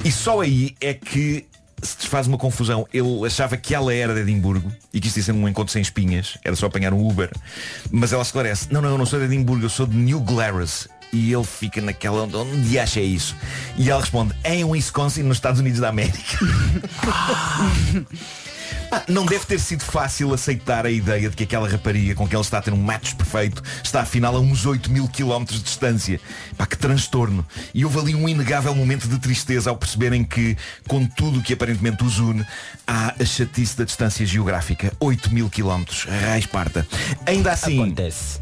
[0.05, 1.47] E só aí é que
[1.83, 2.87] se desfaz uma confusão.
[2.93, 5.83] Ele achava que ela era de Edimburgo e que isto ia ser um encontro sem
[5.83, 7.31] espinhas, era só apanhar um Uber.
[7.91, 10.89] Mas ela esclarece, não, não, eu não sou de Edimburgo, eu sou de New Glarus.
[11.13, 13.37] E ele fica naquela, onde acha é isso?
[13.77, 16.19] E ela responde, é em Wisconsin, nos Estados Unidos da América.
[18.95, 22.37] Ah, não deve ter sido fácil aceitar a ideia de que aquela rapariga com quem
[22.37, 25.65] ele está a ter um match perfeito está afinal a uns 8 mil quilómetros de
[25.65, 26.21] distância.
[26.57, 27.45] Pá, que transtorno.
[27.75, 31.55] E houve ali um inegável momento de tristeza ao perceberem que, com tudo o que
[31.55, 32.47] aparentemente os une,
[32.87, 34.93] há a chatice da distância geográfica.
[35.01, 36.05] 8 mil quilómetros.
[36.05, 36.87] Raiz parta.
[37.27, 38.39] Ainda assim, Acontece.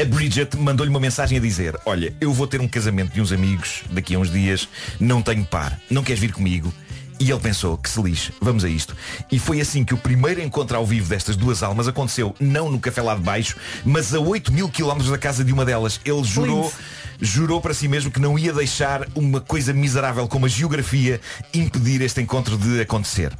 [0.00, 3.30] a Bridget mandou-lhe uma mensagem a dizer Olha, eu vou ter um casamento de uns
[3.30, 6.74] amigos daqui a uns dias, não tenho par, não queres vir comigo?
[7.22, 8.96] E ele pensou, que se lixe, vamos a isto.
[9.30, 12.80] E foi assim que o primeiro encontro ao vivo destas duas almas aconteceu, não no
[12.80, 16.00] café lá de baixo, mas a 8 mil quilómetros da casa de uma delas.
[16.04, 16.72] Ele jurou,
[17.20, 21.20] jurou para si mesmo que não ia deixar uma coisa miserável como a geografia
[21.54, 23.32] impedir este encontro de acontecer.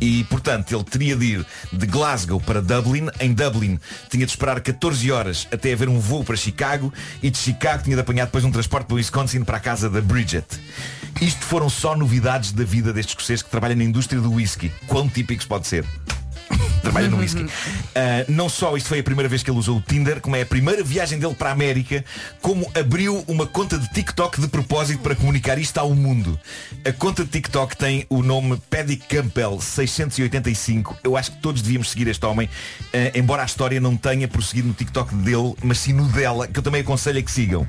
[0.00, 3.08] E, portanto, ele teria de ir de Glasgow para Dublin.
[3.20, 6.92] Em Dublin tinha de esperar 14 horas até haver um voo para Chicago.
[7.22, 10.00] E de Chicago tinha de apanhar depois um transporte para Wisconsin para a casa da
[10.00, 10.46] Bridget.
[11.20, 14.72] Isto foram só novidades da vida deste escocês que trabalha na indústria do whisky.
[14.86, 15.84] Quão típicos pode ser?
[16.82, 17.46] Trabalha no whisky.
[17.94, 20.42] Ah, não só isto foi a primeira vez que ele usou o Tinder, como é
[20.42, 22.04] a primeira viagem dele para a América,
[22.40, 26.38] como abriu uma conta de TikTok de propósito para comunicar isto ao mundo.
[26.84, 30.98] A conta de TikTok tem o nome Paddy Campbell 685.
[31.04, 32.48] Eu acho que todos devíamos seguir este homem,
[32.92, 36.58] ah, embora a história não tenha prosseguido no TikTok dele, mas sim no dela, que
[36.58, 37.66] eu também aconselho a que sigam.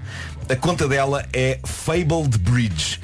[0.49, 2.99] A conta dela é Fabled Bridge.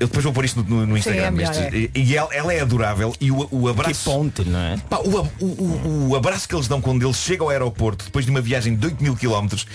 [0.00, 1.22] Eu depois vou pôr isto no, no Instagram.
[1.24, 1.98] é melhor, estes- é.
[1.98, 4.04] e ela, ela é adorável e o, o Que abraço.
[4.10, 4.76] ponte, não é?
[4.88, 8.24] Pá, o, o- o- o abraço que eles dão quando ele chega ao aeroporto depois
[8.24, 9.66] de uma viagem de 8 mil quilómetros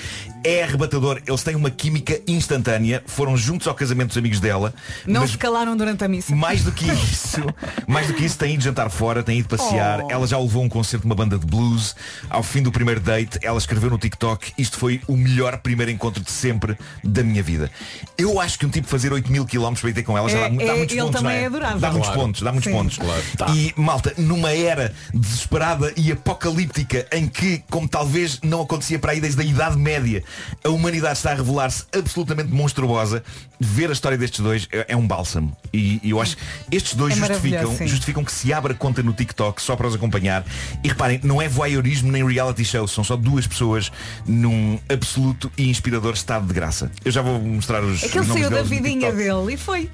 [0.44, 1.22] é arrebatador.
[1.26, 4.74] Eles têm uma química instantânea, foram juntos ao casamento dos amigos dela.
[5.06, 6.36] Não se calaram durante a missa.
[6.36, 7.42] mais do que isso,
[7.88, 10.02] mais do que isso, têm ido jantar fora, têm ido passear.
[10.04, 10.12] Oh.
[10.12, 11.96] Ela já levou um concerto de uma banda de blues.
[12.30, 16.24] Ao fim do primeiro date, ela escreveu no TikTok, isto foi o melhor primeiro encontro
[16.24, 17.72] de sempre da minha vida.
[18.18, 20.38] Eu acho que um tipo fazer 8 mil quilómetros para ir ter com ela já
[20.40, 21.44] É- dá, dá é- muitos ele pontos, também não é?
[21.44, 21.80] é adorável.
[21.80, 22.22] Dá muitos Claro.
[22.22, 22.78] pontos, dá muitos Sim.
[22.78, 22.98] pontos.
[22.98, 23.24] Claro.
[23.38, 23.48] Tá.
[23.56, 29.22] E malta, numa era desesperada e apocalíptica em que, como talvez não acontecia para aí
[29.22, 30.24] desde a Idade Média,
[30.64, 33.24] a humanidade está a revelar-se absolutamente monstruosa,
[33.60, 35.56] ver a história destes dois é, é um bálsamo.
[35.74, 39.14] E, e eu acho que estes dois É justificam, justificam que se abra conta no
[39.14, 40.46] TikTok só para os acompanhar.
[40.84, 43.92] E reparem, não é voyeurismo nem reality show, são só duas pessoas
[44.28, 46.92] num absoluto e inspirador estado de graça.
[47.04, 49.90] Eu já vou mostrar os, É que ele os saiu da vidinha dele e foi.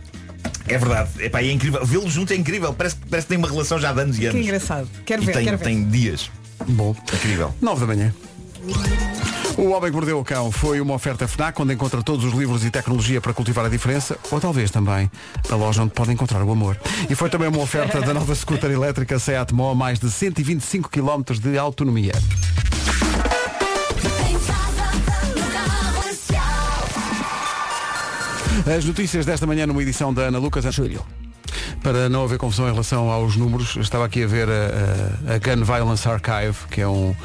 [0.67, 1.85] É verdade, Epá, é incrível.
[1.85, 2.73] Vê-los juntos é incrível.
[2.73, 4.39] Parece, parece que tem uma relação já de anos e anos.
[4.39, 4.87] Que engraçado.
[5.05, 5.63] Quero E ver, tem, quero ver.
[5.65, 6.29] tem dias.
[6.67, 6.95] Bom.
[7.13, 7.53] Incrível.
[7.61, 8.13] 9 da manhã.
[9.59, 12.63] O Homem que Mordeu o Cão foi uma oferta FNAC onde encontra todos os livros
[12.63, 15.11] e tecnologia para cultivar a diferença ou talvez também
[15.49, 16.79] a loja onde pode encontrar o amor.
[17.09, 21.33] E foi também uma oferta da nova scooter elétrica Seat Mó, mais de 125 km
[21.37, 22.13] de autonomia.
[28.77, 31.03] As notícias desta manhã numa edição da Ana Lucas Júlio.
[31.81, 35.63] Para não haver confusão em relação aos números, estava aqui a ver a, a- Gun
[35.63, 37.15] Violence Archive, que é, um,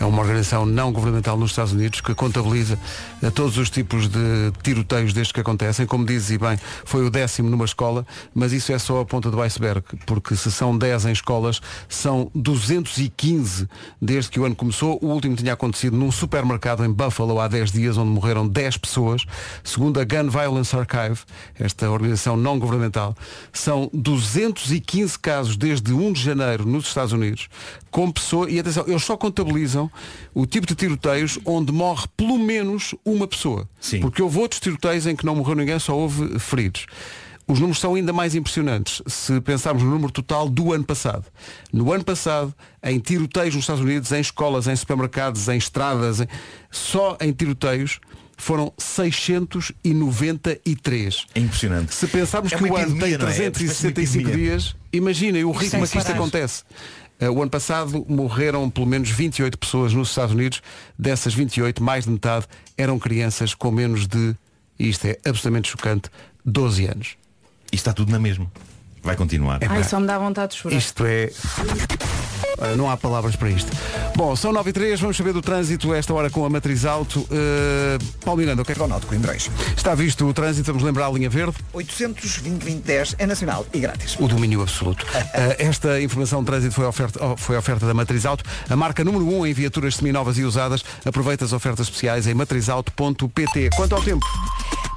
[0.00, 2.78] é uma organização não governamental nos Estados Unidos que contabiliza
[3.22, 4.18] eh, todos os tipos de
[4.62, 5.84] tiroteios destes que acontecem.
[5.86, 9.30] Como dizes e bem, foi o décimo numa escola, mas isso é só a ponta
[9.30, 13.68] do iceberg, porque se são 10 em escolas, são 215
[14.00, 14.98] desde que o ano começou.
[15.02, 19.24] O último tinha acontecido num supermercado em Buffalo há 10 dias, onde morreram 10 pessoas.
[19.62, 21.20] Segundo a Gun Violence Archive,
[21.60, 23.14] esta organização não governamental,
[23.52, 27.48] são 215 casos desde 1 de janeiro nos Estados Unidos,
[27.90, 29.90] com pessoas, e atenção, eles só contabilizam
[30.34, 33.68] o tipo de tiroteios onde morre pelo menos uma pessoa.
[33.80, 34.00] Sim.
[34.00, 36.86] Porque houve outros tiroteios em que não morreu ninguém, só houve feridos.
[37.50, 41.24] Os números são ainda mais impressionantes se pensarmos no número total do ano passado.
[41.72, 46.28] No ano passado, em tiroteios nos Estados Unidos, em escolas, em supermercados, em estradas, em-
[46.70, 48.00] só em tiroteios,
[48.38, 51.26] foram 693.
[51.34, 51.94] É impressionante.
[51.94, 53.44] Se pensarmos É que o ano tem epidemia, não é?
[53.46, 56.62] É 365 dias, imaginem o ritmo a que isto acontece.
[57.20, 60.62] Eh, O ano passado morreram pelo menos 28 pessoas nos Estados Unidos.
[60.98, 64.34] Dessas 28, mais de metade eram crianças com menos de,
[64.78, 66.08] e isto é absolutamente chocante,
[66.44, 67.16] 12 anos.
[67.72, 68.50] E está tudo na mesma.
[69.02, 69.58] Vai continuar.
[69.68, 70.76] Ai, só me dá vontade de chorar.
[70.76, 71.30] Isto é.
[72.76, 73.70] Não há palavras para isto.
[74.16, 77.20] Bom, são 9 e 3, vamos saber do trânsito esta hora com a matriz alto.
[77.20, 79.50] Uh, Paulo Miranda, o que é que Ronaldo Coimbrões.
[79.76, 80.66] está visto o trânsito?
[80.66, 81.56] Vamos lembrar a linha verde.
[81.72, 84.16] 820 é nacional e grátis.
[84.18, 85.04] O domínio absoluto.
[85.04, 89.04] Uh, esta informação de trânsito foi oferta, oh, foi oferta da Matriz Auto, a marca
[89.04, 90.84] número 1 em viaturas seminovas e usadas.
[91.04, 93.70] Aproveita as ofertas especiais em matrizauto.pt.
[93.76, 94.26] Quanto ao tempo?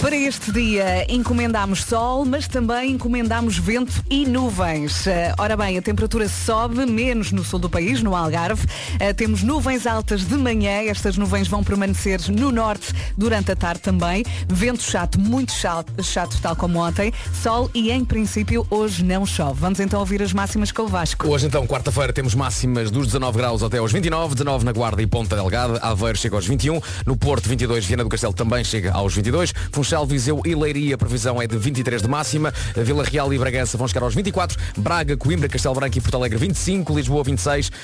[0.02, 5.06] Para este dia encomendámos sol, mas também encomendámos vento e nuvens.
[5.06, 8.66] Eh, Ora bem, a temperatura sobe menos no sul do país, no Algarve.
[9.00, 13.82] Eh, Temos nuvens altas de manhã, estas nuvens vão permanecer no norte durante a tarde
[13.82, 14.24] também.
[14.48, 17.14] Vento chato, muito chato, chato tal como ontem.
[17.44, 19.60] Sol e em princípio hoje não chove.
[19.60, 21.28] Vamos então ouvir as máximas com o Vasco.
[21.28, 25.08] Hoje então, quarta-feira, temos máximas dos 19 graus até aos 29, 19 na Guarda e
[25.08, 29.14] Ponta Delgada, Aveiro chega aos 21, no Porto 22, Viana do Castelo também chega aos
[29.14, 33.38] 22, Funchal, Viseu e Leiria, a previsão é de 23 de máxima, Vila Real e
[33.38, 37.41] Bragança vão chegar aos 24, Braga, Coimbra, Castelo Branco e Porto Alegre 25, Lisboa 26,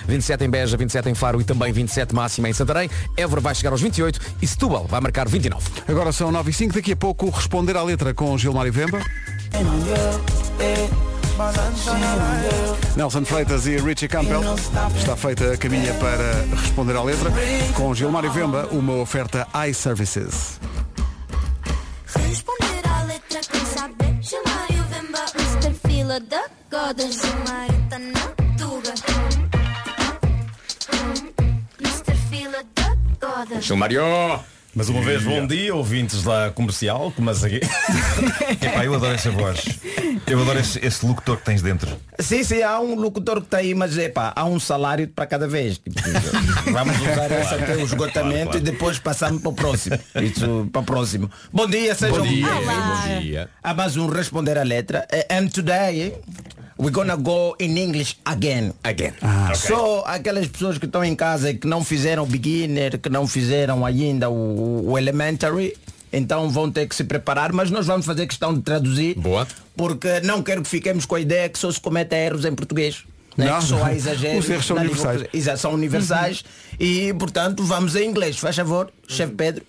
[0.07, 3.71] 27 em Beja, 27 em Faro e também 27 máxima em Santarém, Évora vai chegar
[3.71, 5.69] aos 28 e Setúbal vai marcar 29.
[5.87, 8.99] Agora são 9 e 5, daqui a pouco responder à letra com Gilmar e Vemba.
[12.95, 14.41] Nelson Freitas e Richie Campbell.
[14.95, 17.31] Está feita a caminha para responder à letra.
[17.75, 20.59] Com Gilmar e Vemba, uma oferta iServices.
[22.15, 25.87] Responder à letra quem saber Chamar e o Vemba Mr.
[25.87, 28.36] Fila da Goda Chamar e
[33.37, 34.01] da Goda Gilmário!
[34.75, 37.59] Mas uma vez, bom dia, ouvintes da comercial, começa aqui.
[38.63, 39.65] Epá, eu adoro essa voz.
[40.27, 41.89] Eu adoro esse, esse locutor que tens dentro.
[42.19, 45.47] Sim, sim, há um locutor que está aí, mas epá, há um salário para cada
[45.47, 45.79] vez.
[45.79, 45.99] Tipo,
[46.71, 48.57] vamos usar essa até o esgotamento Claro, claro.
[48.57, 49.97] e depois passamos para o próximo.
[50.21, 51.31] Isso, para o próximo.
[51.51, 53.49] Bom dia, sejam Bom dia, bom dia.
[53.63, 55.07] a mais um Responder a Letra.
[55.31, 56.13] And today
[56.77, 58.73] we're gonna go in English again.
[58.83, 59.13] Again.
[59.55, 63.27] Só aquelas pessoas que estão em casa e que não fizeram o beginner, que não
[63.27, 65.75] fizeram ainda o, o elementary,
[66.11, 69.15] então vão ter que se preparar, mas nós vamos fazer questão de traduzir.
[69.15, 69.47] Boa.
[69.75, 73.03] Porque não quero que fiquemos com a ideia que só se cometa erros em português.
[73.35, 73.45] Né?
[73.45, 73.59] Não.
[73.59, 74.45] Que só há exageros.
[74.45, 75.23] Os erros são universais.
[75.33, 76.45] Exato, são universais
[76.79, 78.37] e, portanto, vamos em inglês.
[78.37, 79.65] Faz favor, chefe Pedro.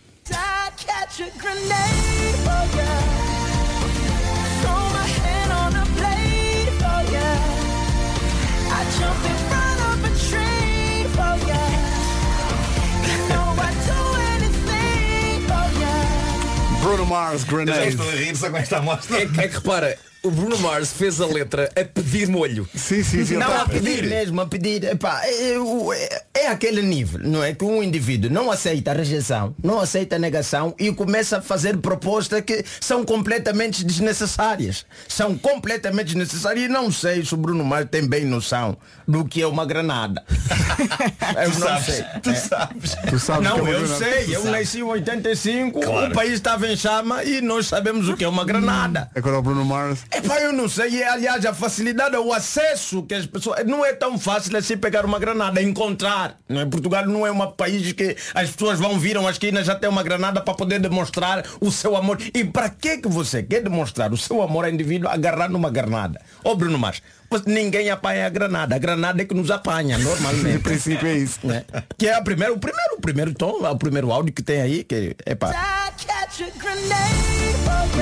[16.89, 17.89] Bruno Mars, Já Grenade.
[17.89, 19.18] estou a rir só com esta amostra.
[19.22, 22.68] É, que- é que repara, o Bruno Mars fez a letra a pedir molho.
[22.74, 23.34] Sim, sim, sim.
[23.36, 24.84] Não, está- a pedir mesmo, a pedir.
[24.84, 27.54] Epá, é, o- é- é aquele nível, não é?
[27.54, 31.76] Que um indivíduo não aceita a rejeição, não aceita a negação e começa a fazer
[31.78, 34.84] propostas que são completamente desnecessárias.
[35.08, 39.40] São completamente desnecessárias e não sei se o Bruno Mars tem bem noção do que
[39.42, 40.24] é uma granada.
[41.44, 42.04] eu Tu não sabes, sei.
[42.22, 42.34] tu É.
[42.34, 42.94] sabes.
[43.08, 44.04] Tu sabes que é Não, uma eu granada.
[44.04, 46.10] sei, eu nasci em 85, Claro.
[46.10, 49.10] o país estava em chama e nós sabemos o que é uma granada.
[49.14, 50.00] Agora o Bruno Mars.
[50.11, 53.64] Epá, eu não sei, e, aliás, a facilidade, o acesso que as pessoas.
[53.66, 56.38] Não é tão fácil assim pegar uma granada, encontrar.
[56.48, 56.66] Não é?
[56.66, 60.02] Portugal não é um país que as pessoas vão viram a esquina já tem uma
[60.02, 62.18] granada para poder demonstrar o seu amor.
[62.34, 66.20] E para que que você quer demonstrar o seu amor ao indivíduo agarrar numa granada?
[66.42, 70.48] Ô Bruno Mars, pois ninguém apanha a granada, a granada é que nos apanha, normalmente.
[70.56, 71.38] Em princípio é isso.
[71.44, 71.64] né?
[71.98, 74.84] Que é a primeira, o primeiro, o primeiro tom, o primeiro áudio que tem aí,
[74.84, 75.50] que é pá.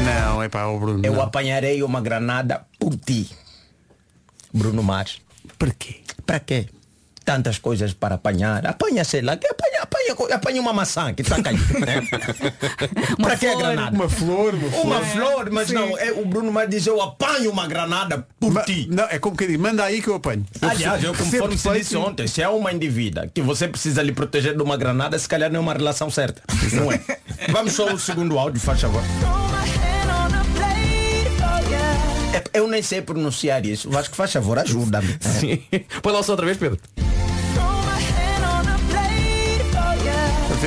[0.06, 1.00] Não, é pá, o Bruno.
[1.04, 1.22] Eu não.
[1.22, 3.28] apanharei uma granada por ti.
[4.52, 5.18] Bruno Mars.
[5.58, 5.96] Para quê?
[6.24, 6.66] Para quê?
[7.24, 8.64] Tantas coisas para apanhar.
[8.64, 11.60] Apanha, sei lá, que apanha, apanha, apanha uma maçã que está caindo.
[11.80, 12.00] Né?
[13.20, 13.96] para que a granada?
[13.96, 14.84] Uma flor, uma flor.
[14.86, 18.62] Uma flor, mas não, é, o Bruno Mars diz eu apanho uma granada por Ma-
[18.62, 18.86] ti.
[18.88, 20.46] Não, é como quem diz, manda aí que eu apanho.
[20.62, 24.54] Aliás, eu conforme se disse ontem, se é uma indivídua que você precisa lhe proteger
[24.56, 26.42] de uma granada, se calhar não é uma relação certa.
[26.74, 27.00] Não é?
[27.50, 29.02] Vamos só o segundo áudio, faz favor.
[32.32, 33.96] É, Eu nem sei pronunciar isso.
[33.96, 35.16] Acho que faz favor, ajuda-me.
[35.20, 35.62] Sim.
[36.02, 36.78] Põe lá só outra vez, Pedro.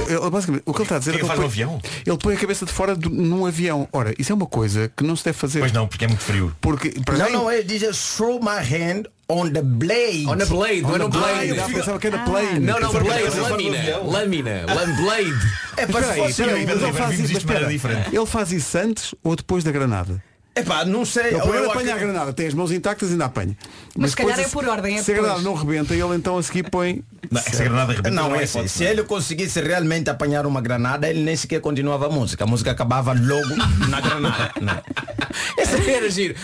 [0.08, 1.82] Ele, basicamente, o que ele está a dizer é que ele, no põe, avião?
[2.06, 3.88] ele põe a cabeça de fora do- num avião.
[3.92, 5.60] Ora, isso é uma coisa que não se deve fazer.
[5.60, 6.56] Pois não, porque é muito frio.
[6.62, 10.26] Porque para Não, quem- não, ele diz throw my hand on the blade.
[10.28, 11.50] On a blade, não é no Ah, blade.
[11.50, 12.60] eu pensava que era plane.
[12.60, 14.66] Não, não, blade, lâmina, lâmina,
[14.98, 15.34] blade.
[15.78, 16.66] É para se fosse ele.
[18.12, 20.24] Ele faz isso antes ou depois da granada?
[20.56, 21.28] Epá, não sei.
[21.28, 23.56] Ele eu- primeiro apanha a granada, tem as mãos intactas e ainda apanha.
[23.96, 26.44] Mas se calhar é por ordem, é Se a granada não rebenta, ele então a
[26.44, 27.02] seguir põe.
[27.32, 28.68] Não, essa granada rebenta Não, não é é assim.
[28.68, 28.92] Se não é?
[28.92, 32.44] ele conseguisse realmente apanhar uma granada, ele nem sequer continuava a música.
[32.44, 33.56] A música acabava logo
[33.88, 34.52] na granada.
[34.60, 34.82] Não.
[35.58, 36.36] Essa era giro.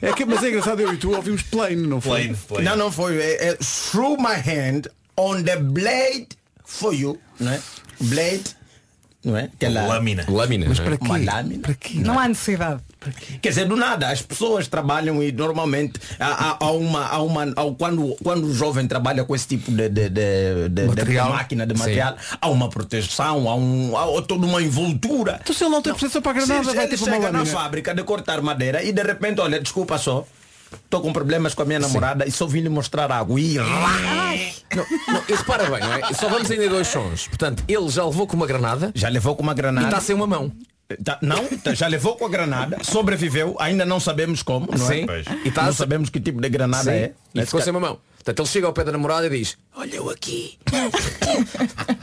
[0.00, 2.22] É que, mas é engraçado, eu e tu ouvimos plane, não foi?
[2.24, 2.64] Plane, plane.
[2.64, 3.18] Não, não foi.
[3.18, 4.82] É, é, through my hand
[5.16, 6.28] on the blade
[6.64, 7.18] for you.
[7.38, 7.60] Não é?
[8.00, 8.56] Blade.
[9.24, 9.44] Não é?
[9.44, 10.24] Aquela, Lâmina.
[10.28, 10.66] Lâmina.
[10.68, 10.88] Mas não é?
[10.88, 11.04] para quê?
[11.04, 11.62] Uma lâmina.
[11.62, 11.98] Para quê?
[11.98, 12.80] Não há necessidade.
[13.40, 17.74] Quer dizer, do nada, as pessoas trabalham e normalmente há, há- uma, há uma há-
[17.78, 21.26] quando, quando o jovem trabalha com esse tipo de, de, de, de- Material.
[21.28, 21.78] de máquina, de Sim.
[21.80, 25.38] material, há uma proteção, há, um, há toda uma envoltura.
[25.42, 27.38] Então se ele não tem proteção para a granada, Se vai ter uma chega na
[27.40, 27.46] lâmina.
[27.56, 30.26] fábrica de cortar madeira e de repente, olha, desculpa só,
[30.84, 33.40] estou com problemas com a minha namorada e só vim lhe mostrar água.
[33.40, 33.54] E...
[34.74, 36.12] Não, não, e repara bem, não é?
[36.12, 37.28] Só vamos ainda dois sons.
[37.28, 39.86] Portanto, ele já levou com uma granada Já levou com uma e granada.
[39.86, 40.52] está sem uma mão.
[41.04, 45.04] Tá- não, tá- já levou com a granada, sobreviveu, ainda não sabemos como, não Sim.
[45.08, 45.24] é?
[45.44, 46.96] E tá não se- sabemos que tipo de granada Sim.
[46.96, 47.12] é.
[47.34, 47.98] E ficou sem uma mão.
[48.16, 50.58] Portanto, ele chega ao pé da namorada e diz Olha eu aqui.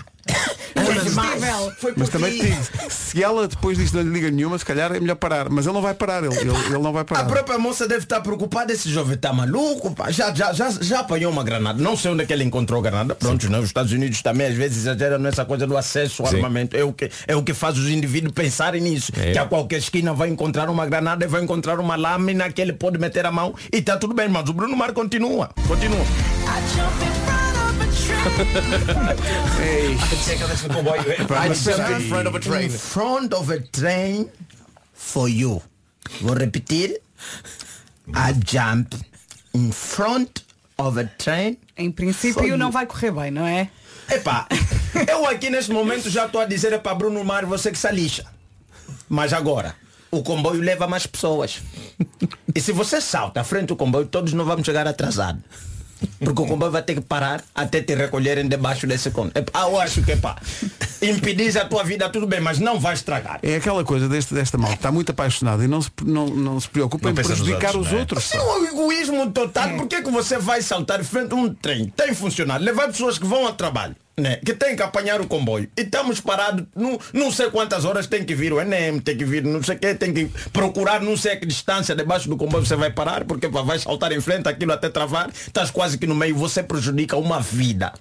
[1.78, 2.58] Foi Mas também digo,
[2.90, 5.50] se ela depois disto não lhe liga nenhuma, se calhar é melhor parar.
[5.50, 7.26] Mas ele não vai parar, ele, ele, ele não vai A parar.
[7.26, 10.10] própria moça deve estar preocupada, esse jovem está maluco, pá.
[10.12, 11.82] Já, já, já, já apanhou uma granada.
[11.82, 13.16] Não sei onde é que ele encontrou a granada.
[13.16, 13.60] Pronto, né?
[13.60, 16.38] os Estados Unidos também às vezes exageram nessa coisa do acesso ao Sim.
[16.38, 16.76] armamento.
[16.76, 19.12] É o, que, é o que faz os indivíduos pensarem nisso.
[19.18, 19.32] É.
[19.32, 22.74] Que a qualquer esquina vai encontrar uma granada e vai encontrar uma lâmina que ele
[22.74, 25.50] pode meter a mão e está tudo bem, mas o Bruno Mar continua.
[25.68, 26.06] Continua.
[31.14, 32.70] In front of a In train.
[32.70, 34.30] front of a train
[34.94, 35.62] for you.
[36.22, 37.00] Vou repetir.
[38.14, 38.96] I jump
[39.54, 40.44] in front
[40.78, 41.58] of a train.
[41.78, 43.70] Em princípio não vai correr bem, não é?
[44.10, 44.48] Epá,
[45.08, 47.92] eu aqui neste momento já estou a dizer é para Bruno Mar você que se
[47.92, 48.26] lixa.
[49.10, 49.76] Mas agora,
[50.12, 51.62] o comboio leva mais pessoas.
[52.54, 55.42] E se você salta à frente do comboio, todos não vamos chegar atrasados.
[56.20, 59.34] Porque o comboio vai ter que parar até te recolherem debaixo desse comboio.
[59.36, 60.36] Epá, eu acho que pá,
[61.02, 63.40] impedir a tua vida tudo bem, mas não vai estragar.
[63.44, 66.70] É aquela coisa deste, desta malta, está muito apaixonada e não se, não, não se
[66.70, 68.00] preocupa Não em prejudicar outros, os é?
[68.00, 68.26] outros.
[68.26, 69.70] Isso é um egoísmo total.
[69.78, 71.88] Por que, que você vai saltar frente a um trem?
[71.96, 72.66] Tem funcionário.
[72.66, 73.96] Levar pessoas que vão ao trabalho.
[74.16, 74.36] Né?
[74.46, 75.68] Que tem que apanhar o comboio.
[75.76, 79.26] E estamos parados, não, não sei quantas horas tem que vir o Enem, tem que
[79.26, 82.38] vir não sei o que, tem que procurar não sei a que distância debaixo do
[82.38, 86.06] comboio você vai parar, porque vai saltar em frente aquilo até travar, estás quase que
[86.06, 87.92] no meio, você prejudica uma vida.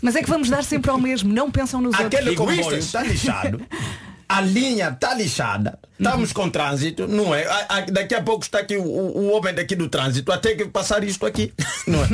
[0.00, 2.56] Mas é que vamos dar sempre ao mesmo, não pensam nos Aquele outros.
[2.56, 3.60] comboio está lixado.
[4.36, 5.78] A linha está lixada.
[5.98, 7.44] Estamos com trânsito, não é?
[7.44, 10.32] A- a- daqui a pouco está aqui o, o- homem daqui do trânsito.
[10.32, 11.52] Até que passar isto aqui.
[11.86, 12.08] Não é?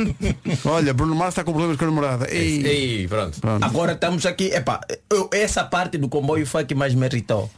[0.65, 2.27] Olha, Bruno Mars está com problemas com a namorada.
[2.29, 3.39] Ei, Ei, pronto.
[3.61, 4.45] Agora estamos aqui.
[4.53, 7.49] Epá, eu- essa parte do comboio foi a que mais me irritou.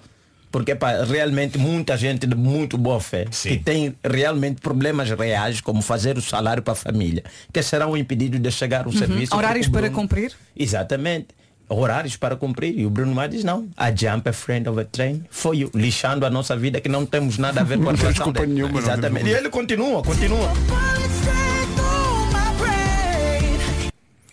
[0.51, 3.49] Porque epá, realmente muita gente de muito boa fé Sim.
[3.51, 8.39] que tem realmente problemas reais, como fazer o salário para a família, que serão impedidos
[8.41, 9.32] de chegar ao serviço.
[9.34, 9.39] Uhum.
[9.39, 10.34] Horários porque o para cumprir?
[10.55, 11.28] Exatamente.
[11.74, 12.78] Horários para cumprir.
[12.78, 13.69] E o Bruno Mar diz não.
[13.78, 15.72] A jump a friend of a train for you.
[15.74, 18.47] Lixando a nossa vida que não temos nada a ver com a relação dele.
[18.53, 19.28] nenhuma, Exatamente.
[19.28, 20.51] E ele continua, continua.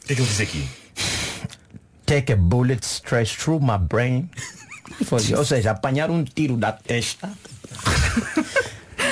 [0.03, 0.69] O que é que ele diz aqui?
[2.07, 4.29] Take a bullet straight through my brain.
[5.29, 5.39] You.
[5.39, 7.31] Ou seja, apanhar um tiro da testa.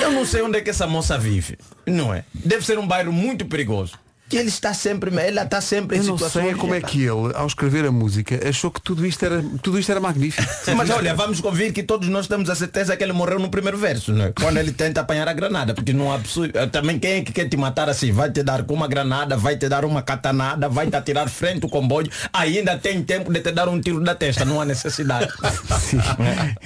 [0.01, 1.57] Eu não sei onde é que essa moça vive.
[1.85, 2.23] Não é?
[2.33, 3.93] Deve ser um bairro muito perigoso.
[4.29, 7.31] Que ele está sempre, ela está sempre em eu não sei como é que ele,
[7.33, 10.45] ao escrever a música, achou que tudo isto era, tudo isto era magnífico.
[10.75, 13.77] Mas olha, vamos convir que todos nós temos a certeza que ele morreu no primeiro
[13.77, 14.33] verso, não é?
[14.33, 16.19] Quando ele tenta apanhar a granada, porque não há
[16.53, 18.11] eh, Também quem é que quer te matar assim?
[18.11, 21.63] Vai te dar com uma granada, vai te dar uma catanada, vai te atirar frente
[21.63, 25.31] ao comboio, ainda tem tempo de te dar um tiro da testa, não há necessidade.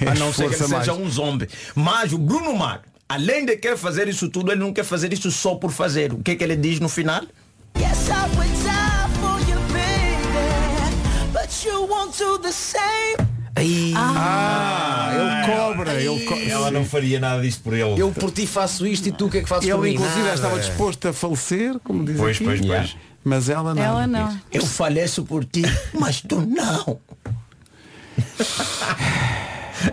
[0.00, 1.06] É, a não ser que ele Esforça seja mais.
[1.06, 1.48] um zombie.
[1.74, 5.30] Mas o Bruno Mar, além de querer fazer isso tudo, ele não quer fazer isso
[5.30, 6.12] só por fazer.
[6.12, 7.22] O que é que ele diz no final?
[7.78, 11.32] Yes, I would die for you, baby.
[11.32, 13.16] But you won't do the same.
[13.94, 18.00] Ah, ele cobra, ele co- Ela não faria nada disto por ele.
[18.00, 19.94] Eu por ti faço isto e tu o que é que fazes por Ele mim?
[19.94, 20.34] inclusive Nada.
[20.34, 22.44] estava disposto a falecer, como diz Pois, aqui.
[22.44, 22.96] pois, pois.
[23.22, 23.82] Mas ela não.
[23.82, 24.36] Ela não.
[24.50, 25.62] Eu faleço por ti,
[25.92, 26.98] mas tu não.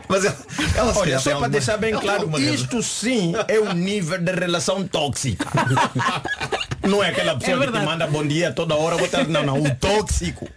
[0.07, 0.38] Mas ela,
[0.75, 4.88] ela Olha, só para alguma- deixar bem claro, isto sim é o nível de relação
[4.88, 5.47] tóxica.
[6.88, 8.95] Não é aquela pessoa É que te manda bom dia toda hora,
[9.27, 10.47] não, não, o tóxico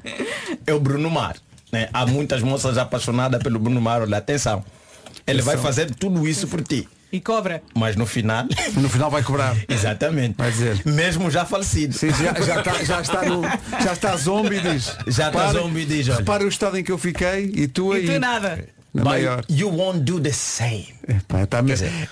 [0.67, 1.37] é o Bruno Mar.
[1.71, 1.89] né?
[1.93, 4.65] Há muitas moças apaixonadas pelo Bruno Mar, olha, atenção.
[5.27, 6.89] Ele vai fazer tudo isso por ti.
[7.13, 7.63] E cobra.
[7.75, 8.47] Mas no final.
[8.75, 9.55] No final vai cobrar.
[9.69, 10.35] Exatamente.
[10.39, 10.81] Vai dizer.
[10.87, 11.93] Mesmo já falecido.
[11.95, 13.43] Sim, já, já, está, já, está no,
[13.85, 14.85] já está zombie e diz.
[15.09, 17.69] Já está "Repara- zombie e diz, olha." Repara o estado em que eu fiquei e
[17.69, 18.05] tu aí.
[18.07, 18.65] E tu nada.
[18.95, 19.45] Na But maior.
[19.49, 20.95] you won't do the same.
[21.09, 21.39] Está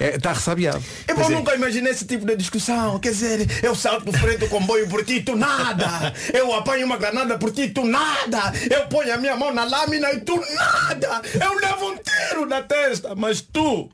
[0.00, 0.82] é, está ressabiado.
[1.06, 2.98] Eu nunca imaginei esse tipo de discussão.
[2.98, 6.14] Quer dizer, eu salto frente do comboio por ti, tu nada.
[6.32, 8.52] Eu apanho uma granada por ti, tu nada.
[8.70, 11.20] Eu ponho a minha mão na lâmina e tu nada.
[11.34, 13.90] Eu levo um tiro na testa, mas tu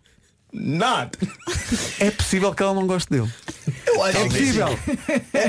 [0.52, 1.10] nada.
[1.98, 3.30] É possível que ela não goste dele.
[3.86, 4.78] Eu acho É possível.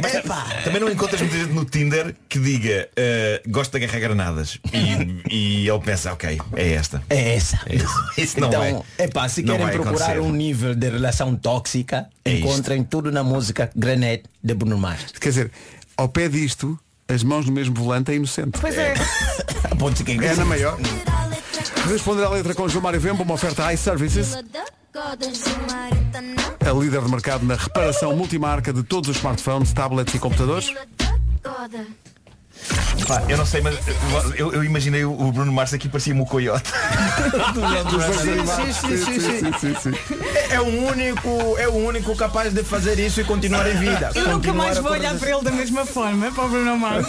[0.02, 4.60] Mas também não encontras muita gente no Tinder que diga eh, gosto de agarrar granadas
[4.74, 7.04] e, e ele pensa, ok, é esta.
[7.10, 7.60] É essa.
[7.68, 8.38] É isso.
[8.38, 8.82] Então, vai.
[8.98, 10.20] é pá, se não querem procurar acontecer.
[10.20, 12.48] um nível de relação tóxica, É isto.
[12.48, 15.12] encontrem tudo na música Granete de Bruno Mars.
[15.20, 15.52] Quer dizer,
[15.96, 16.78] ao pé disto,
[17.08, 18.58] as mãos no mesmo volante é inocente.
[18.60, 18.94] Pois é.
[20.04, 20.76] Que É na maior.
[21.88, 24.36] Responder à letra com João Mário Vemba, uma oferta iServices,
[25.00, 30.74] a líder de mercado na reparação multimarca de todos os smartphones, tablets e computadores.
[33.08, 33.78] Pá, eu não sei, mas
[34.36, 36.72] eu, eu imaginei o Bruno Mars aqui parecia-me o coiote.
[40.50, 44.12] É, o único, é o único capaz de fazer isso e continuar em vida.
[44.16, 47.08] Eu nunca mais vou olhar para ele da mesma forma, para o Bruno Mars.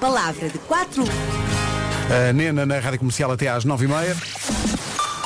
[0.00, 1.04] Palavra de quatro
[2.28, 4.77] A Nena na Rádio Comercial até às 9h30.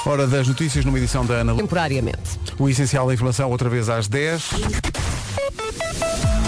[0.04, 2.18] Hora das notícias numa edição da Ana temporariamente.
[2.58, 4.50] O essencial da informação outra vez às 10.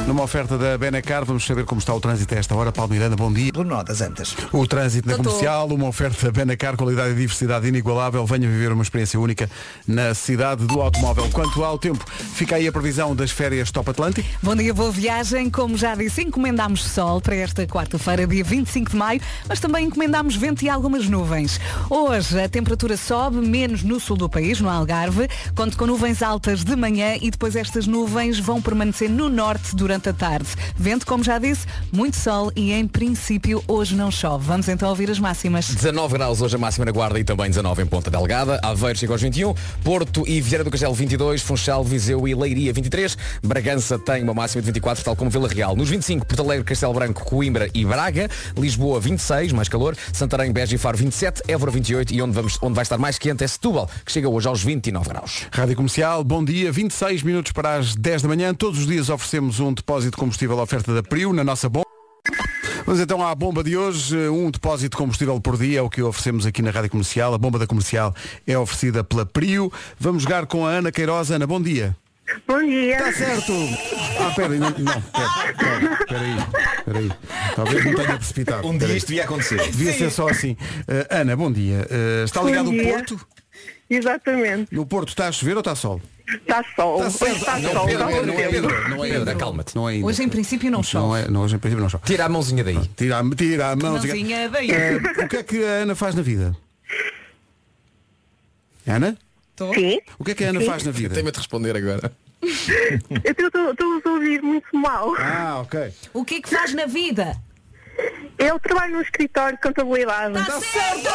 [0.07, 2.71] Numa oferta da Benacar, vamos saber como está o trânsito a esta hora.
[2.71, 3.51] Paulo Miranda, bom dia.
[3.51, 4.37] Do Notas antes.
[4.53, 8.27] O trânsito na comercial, uma oferta Benacar, qualidade e diversidade inigualável.
[8.27, 9.49] Venha viver uma experiência única
[9.89, 11.31] na cidade do automóvel.
[11.33, 14.29] Quanto ao tempo, fica aí a previsão das férias Top Atlântico.
[14.43, 15.49] Bom dia, boa viagem.
[15.49, 20.37] Como já disse, encomendámos sol para esta quarta-feira, dia 25 de maio, mas também encomendámos
[20.37, 21.59] vento e algumas nuvens.
[21.89, 26.63] Hoje a temperatura sobe, menos no sul do país, no Algarve, conto com nuvens altas
[26.63, 30.49] de manhã e depois estas nuvens vão permanecer no norte durante a tarde.
[30.77, 34.47] Vento, como já disse, muito sol e em princípio hoje não chove.
[34.47, 35.67] Vamos então ouvir as máximas.
[35.69, 38.59] 19 graus hoje a máxima na Guarda e também 19 em Ponta Delgada.
[38.63, 39.55] Aveiro chega aos 21.
[39.83, 41.43] Porto e Vieira do Castelo 22.
[41.43, 43.17] Funchal, Viseu e Leiria 23.
[43.43, 45.77] Bragança tem uma máxima de 24, tal como Vila Real.
[45.77, 48.29] Nos 25, Porto Alegre, Castelo Branco, Coimbra e Braga.
[48.57, 49.97] Lisboa 26, mais calor.
[50.13, 51.43] Santarém, Beja e Faro 27.
[51.49, 54.49] Évora 28 e onde, vamos, onde vai estar mais quente é Setúbal, que chega hoje
[54.49, 55.47] aos 29 graus.
[55.53, 58.55] Rádio Comercial, bom dia, 26 minutos para as 10 da manhã.
[58.55, 61.85] Todos os dias oferecemos um depósito de combustível à oferta da Prio na nossa bomba.
[62.87, 64.17] Vamos então à bomba de hoje.
[64.29, 67.35] Um depósito de combustível por dia é o que oferecemos aqui na Rádio Comercial.
[67.35, 68.15] A bomba da comercial
[68.47, 69.71] é oferecida pela Prio.
[69.99, 71.31] Vamos jogar com a Ana Queiroz.
[71.31, 71.95] Ana, bom dia.
[72.49, 72.97] Bom dia.
[72.97, 73.53] Está certo.
[74.19, 77.13] Ah, pera aí, não, não pera, pera, pera aí, pera aí.
[77.55, 78.67] Talvez não tenha precipitado.
[78.67, 79.71] Um dia isto devia acontecer.
[79.71, 80.57] Devia ser só assim.
[80.89, 81.87] Eh, Ana, bom dia.
[81.91, 82.83] Eh, está Bom ligado o.
[82.83, 83.21] Porto?
[83.91, 84.75] Exatamente.
[84.75, 86.01] No Porto está a chover ou está sol?
[86.27, 87.07] Está sol.
[87.07, 87.87] Está está Não, sol.
[87.87, 88.51] Pedro, Pedro, bom tempo.
[88.51, 89.77] Pedro, Não é Pedro, acalma-te.
[89.77, 90.07] Não é ainda.
[90.07, 91.07] Hoje em princípio não chove.
[91.07, 92.05] Não é, não, hoje em princípio não chove.
[92.07, 92.81] Tira a mãozinha daí.
[92.97, 93.93] Tira, a- tira a mão.
[93.93, 94.71] Mãozinha daí.
[94.71, 96.57] Eh, o que é que a Ana faz na vida?
[98.87, 99.17] Ana?
[99.57, 99.73] Tô.
[99.75, 100.01] Sim.
[100.19, 101.15] O que é que a Ana faz na vida?
[101.15, 102.13] Tem-me de responder agora.
[102.43, 105.15] Eu estou a ouvir muito mal.
[105.19, 105.93] Ah, ok.
[106.13, 107.37] O que é que faz na vida?
[108.39, 110.39] Eu trabalho no escritório de contabilidade.
[110.39, 111.09] Está certo!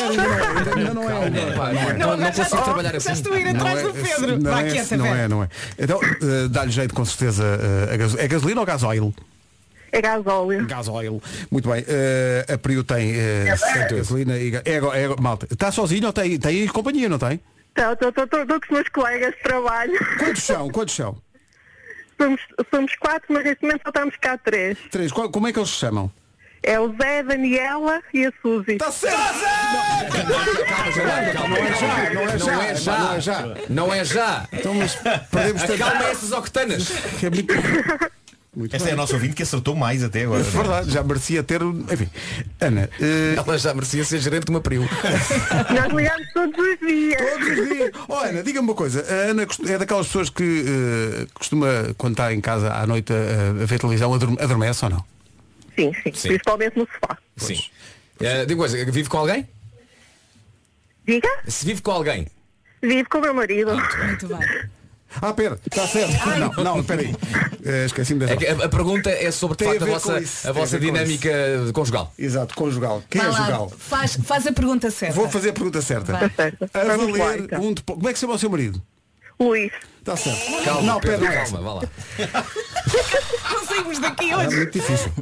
[0.00, 1.30] Ainda, ainda não é.
[1.30, 3.08] Não, Não, não consigo trabalhar assim.
[3.08, 4.38] Já estou a ir atrás do Pedro.
[4.38, 5.18] Não Vai é, quieta, não Vera.
[5.18, 5.48] é, não é.
[5.78, 7.44] Então, eh, dá-lhe jeito com certeza
[7.88, 9.14] eh, É gasolina ou gasóleo?
[9.92, 10.66] É gasóleo.
[10.66, 11.22] Gasóleo.
[11.50, 11.84] Muito bem.
[11.88, 13.44] Eh, a Prio tem eh,
[13.90, 15.48] gasolina e é, é, malta.
[15.50, 17.40] Está sozinho ou tem, tem companhia, não tem?
[17.74, 19.98] Estou com os meus colegas de trabalho.
[20.18, 20.68] Quantos são?
[20.70, 21.16] Quantos são?
[22.20, 22.40] Somos,
[22.72, 24.76] somos quatro, mas neste momento só estamos cá três.
[24.90, 25.10] Três.
[25.12, 26.10] Qual- como é que eles se chamam?
[26.62, 28.72] É o Zé, a Daniela e a Suzy.
[28.72, 29.16] Está certo!
[30.28, 32.54] Não é já, não é já.
[32.54, 32.98] Não é já.
[32.98, 33.54] Não é já.
[33.70, 34.48] Não é já.
[34.52, 34.94] Então, mas
[35.30, 35.82] perdemos tanto.
[35.82, 36.90] Acalma essas octanas.
[37.22, 37.54] É muito...
[38.54, 38.94] Muito Esta é bem.
[38.94, 40.40] a nossa ouvinte que acertou mais até agora.
[40.40, 41.62] É verdade, já merecia ter.
[41.62, 42.08] Enfim.
[42.60, 44.82] Ana, eh, Ela já merecia ser gerente de uma Prio.
[45.72, 47.16] Nós ligamos todos os dias.
[47.20, 47.90] Todos os dias.
[48.08, 49.02] Oh, Ana, diga-me uma coisa.
[49.08, 53.62] A Ana é daquelas pessoas que eh, costuma, quando está em casa à noite a,
[53.62, 55.04] a ver televisão, adorme- adormece ou não?
[55.76, 56.28] Sim, sim, Sim.
[56.30, 57.16] Principalmente no sofá.
[57.36, 57.60] Sim.
[58.18, 59.48] Eh, diga uma coisa, vive com alguém?
[61.06, 61.28] Diga?
[61.46, 62.26] Se vive com alguém.
[62.82, 63.70] Vivo com o meu marido.
[64.06, 64.38] Muito bem.
[65.20, 66.12] Ah, pera, está certo.
[66.56, 67.14] Não, não, espera aí.
[67.64, 68.32] Eh, Esqueci-me dessa.
[68.34, 70.38] É que a, a pergunta é sobre de Tem a facto a, ver vossa, isso,
[70.38, 71.30] a tem a vossa ver com dinâmica
[71.72, 72.14] conjugal.
[72.18, 73.02] Exato, conjugal.
[73.10, 73.72] Quem Vai é lá, jugal?
[73.76, 75.14] Faz, faz a pergunta certa.
[75.14, 76.12] Vou fazer a pergunta certa.
[76.12, 76.52] Vai.
[76.74, 77.60] A Vamos lá, valer então.
[77.60, 77.94] um depósito.
[77.94, 78.82] Como é que se chama o seu marido?
[79.40, 79.72] Luís.
[79.98, 80.64] Está certo.
[80.64, 81.82] Calma, não, Pedro, pera, calma, vá lá.
[83.52, 84.56] Não saímos daqui É hoje.
[84.56, 85.12] muito difícil.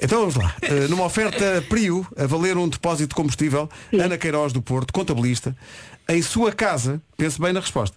[0.00, 0.54] Então vamos lá.
[0.62, 5.56] Eh, numa oferta Prio, a valer um depósito de combustível, Ana Queiroz do Porto, contabilista,
[6.08, 7.96] em sua casa, pense bem na resposta.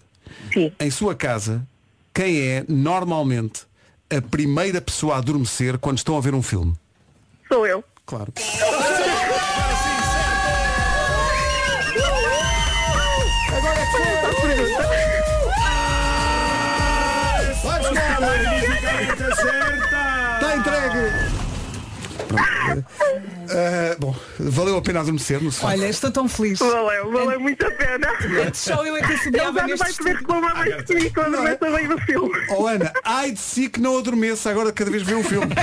[0.54, 0.72] Sim.
[0.80, 1.66] Em sua casa,
[2.14, 3.64] quem é normalmente
[4.10, 6.74] a primeira pessoa a adormecer quando estão a ver um filme?
[7.52, 7.84] Sou eu.
[8.06, 8.32] Claro.
[23.48, 25.68] Eh, bom, valeu a pena adormecer no sofá.
[25.68, 26.58] Olha, estou tão feliz.
[26.58, 28.08] Valeu, valeu muito a pena.
[28.48, 30.18] Antes só eu é que Ele assobiava já não neste vai poder estúdio.
[30.18, 32.46] reclamar mais de mim quando começa a ver o filme.
[32.50, 35.54] Oh Ana, ai de si que não adormeça agora cada vez que vê um filme.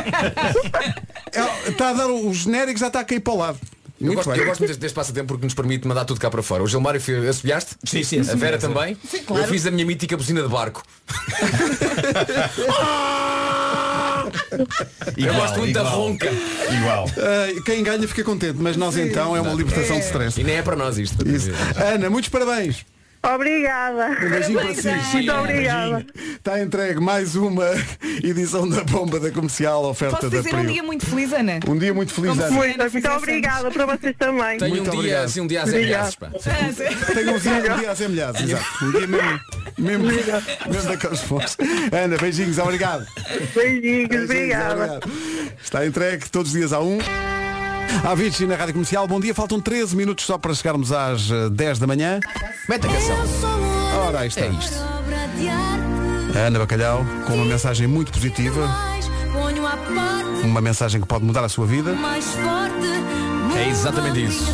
[1.35, 3.59] É, Está a dar o o genérico já está a cair para o lado.
[4.01, 4.41] Eu Muito gosto, bem.
[4.41, 6.63] eu gosto muito deste, deste passatempo porque nos permite mandar tudo cá para fora.
[6.63, 7.77] O Gilmário fez, assobiaste?
[7.85, 8.97] Sim, sim, A Vera também?
[9.27, 9.45] claro.
[9.45, 10.83] Eu fiz a minha mítica buzina de barco.
[15.17, 15.97] eu gosto muito da igual.
[15.97, 16.31] ronca.
[16.81, 17.11] Igual.
[17.19, 20.41] Ah, quem ganha fica contente, mas nós então é uma libertação de stress.
[20.41, 21.27] E nem é para nós isto.
[21.29, 21.51] Isso.
[21.77, 22.85] Ana, muitos parabéns.
[23.25, 24.09] Obrigada.
[24.27, 24.89] Um beijinho para si.
[25.13, 26.07] Muito obrigada.
[26.17, 27.67] Está entregue mais uma
[28.23, 30.73] edição da bomba da comercial oferta Posso da dizer um Prio.
[30.73, 31.61] dia muito feliz, Ana?
[31.69, 32.51] Um dia muito feliz, Como Ana.
[32.51, 34.59] Muito, Ana, muito obrigada para vocês também.
[34.59, 35.25] Tenho um Muito dia, obrigado.
[35.25, 35.87] assim, um dia às Obrigado.
[35.87, 36.31] milhares, pá.
[37.15, 38.85] Tenho um dia, um dia exato.
[38.85, 39.41] Um dia mesmo,
[39.79, 40.05] mesmo,
[40.69, 41.57] mesmo daqueles fomos.
[41.93, 43.07] Ana, beijinhos, obrigado.
[43.55, 44.75] Beijinhos, Beijinhos, obrigada.
[44.75, 45.11] obrigado.
[45.63, 46.99] Está entregue todos os dias a um.
[48.17, 49.07] Vichy na Rádio Comercial.
[49.09, 52.21] Bom dia, faltam 13 minutos só para chegarmos às eh, 10 da manhã.
[52.69, 53.17] Mete a canção.
[54.07, 54.43] Ora, aí está.
[54.43, 54.77] É isto.
[56.35, 58.69] A Ana Bacalhau com uma mensagem muito positiva,
[60.45, 61.97] uma mensagem que pode mudar a sua vida.
[63.57, 64.45] É exatamente isso.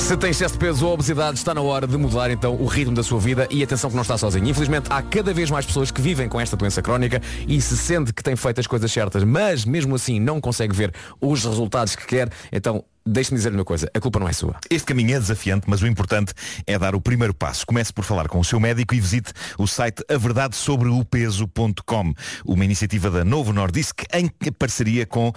[0.00, 2.92] Se tem excesso de peso ou obesidade, está na hora de mudar então o ritmo
[2.94, 4.48] da sua vida e atenção que não está sozinho.
[4.48, 8.12] Infelizmente, há cada vez mais pessoas que vivem com esta doença crónica e se sente
[8.12, 12.04] que tem feito as coisas certas, mas mesmo assim não consegue ver os resultados que
[12.06, 14.56] quer, então deixe-me dizer-lhe uma coisa, a culpa não é sua.
[14.68, 16.34] Este caminho é desafiante, mas o importante
[16.66, 17.64] é dar o primeiro passo.
[17.66, 23.24] Comece por falar com o seu médico e visite o site averdadesobreopeso.com, uma iniciativa da
[23.24, 24.28] Novo Nordisk em
[24.58, 25.32] parceria com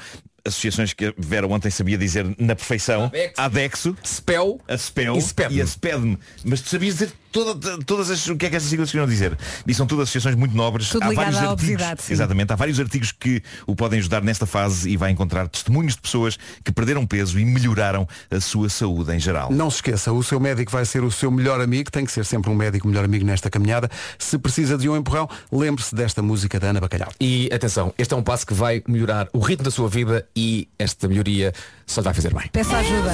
[0.45, 3.05] associações que a Vera ontem sabia dizer na perfeição.
[3.05, 3.33] Adexo.
[3.41, 3.97] Adexo.
[4.05, 5.55] Spell A SPEL E SPEDM.
[5.55, 6.17] e a SPEDM.
[6.43, 8.25] Mas tu sabias dizer toda- todas as.
[8.27, 9.37] O que é que essas siglas queriam dizer?
[9.67, 10.89] E são todas associações muito nobres.
[10.89, 11.83] Tudo há vários à artigos.
[11.99, 12.13] sim.
[12.13, 12.53] Exatamente.
[12.53, 16.37] Há vários artigos que o podem ajudar nesta fase e vai encontrar testemunhos de pessoas
[16.63, 19.51] que perderam peso e melhoraram a sua saúde em geral.
[19.51, 22.23] Não se esqueça, o seu médico vai ser o seu melhor amigo, tem que ser
[22.23, 23.89] sempre um médico melhor amigo nesta caminhada.
[24.17, 27.11] Se precisa de um empurrão, lembre-se desta música da Ana Bacalhau.
[27.19, 30.67] E atenção, este é um passo que vai melhorar o ritmo da sua vida e
[30.77, 31.51] esta melhoria
[31.87, 32.47] só lhe vai fazer bem.
[32.51, 33.13] Peça ajuda.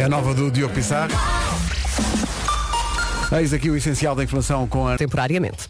[0.00, 1.12] É a nova do Diogo Pissarro.
[3.38, 4.96] Eis aqui o essencial da informação com a...
[4.96, 5.68] Temporariamente.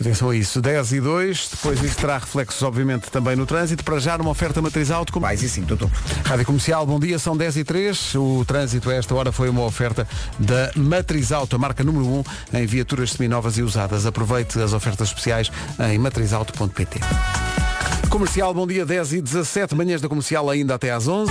[0.00, 3.98] Atenção a isso, 10 e 2, depois isso terá reflexos obviamente também no trânsito, para
[3.98, 5.26] já numa oferta matriz alto como...
[5.26, 5.92] Mais e sim, tudo.
[6.24, 9.64] Rádio Comercial, bom dia, são 10 e 3 O trânsito a esta hora foi uma
[9.64, 10.08] oferta
[10.38, 12.06] da Matriz Auto, a marca número
[12.52, 14.06] 1 em viaturas seminovas e usadas.
[14.06, 15.52] Aproveite as ofertas especiais
[15.90, 17.00] em matrizauto.pt
[18.08, 21.30] Comercial, bom dia, 10 e 17 manhãs da Comercial ainda até às 11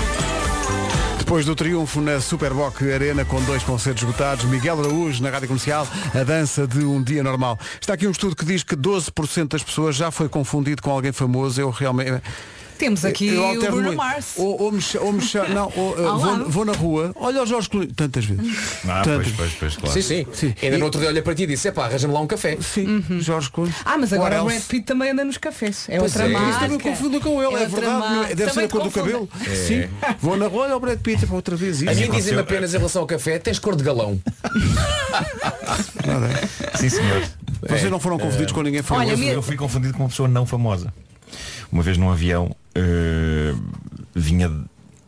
[1.25, 5.87] depois do triunfo na Superboc Arena com dois concertos esgotados, Miguel Araújo na Rádio Comercial,
[6.13, 7.57] a dança de um dia normal.
[7.81, 11.11] Está aqui um estudo que diz que 12% das pessoas já foi confundido com alguém
[11.11, 11.59] famoso.
[11.59, 12.21] Eu realmente...
[12.77, 13.95] Temos aqui Eu o Bruno muito.
[13.97, 14.33] Mars.
[14.37, 15.21] Ou, ou me, ou me
[15.53, 18.57] não, ou, Ao vou, vou na rua, olha o Jorge Clooney, tantas vezes.
[18.87, 19.31] Ah, Tantas.
[19.31, 19.93] pois, pois, pois, claro.
[19.93, 20.27] Sim, sim.
[20.33, 20.53] Sim.
[20.61, 22.57] Ainda E- no outro dia olhei para ti e disse, epá, arranja-me lá um café.
[22.61, 23.73] Sim, Jorge Clooney.
[23.85, 24.45] Ah, mas agora o?
[24.45, 25.85] Brad Pitt também anda nos cafés.
[25.89, 26.31] É Pois outra é.
[26.33, 26.49] marca.
[26.49, 27.99] Isso também confundo com ele, é, outra verdade.
[27.99, 28.35] marca.
[28.35, 29.29] Deve ser Também a cor do cabelo.
[29.67, 29.89] Sim.
[30.19, 32.01] Vou na rua, olha o Brad Pitt, para outra vez A isso.
[32.01, 34.19] mim dizem-me apenas em relação ao café, tens cor de galão.
[36.05, 36.77] Nada é.
[36.77, 37.23] Sim, senhor.
[37.67, 39.11] Vocês não foram confundidos com ninguém famoso.
[39.11, 40.93] Olha, eu fui confundido com uma pessoa não famosa.
[41.71, 43.53] Uma vez num avião eh,
[44.13, 44.51] vinha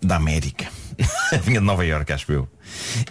[0.01, 0.67] da América.
[1.43, 2.47] vinha de Nova Iorque, acho eu.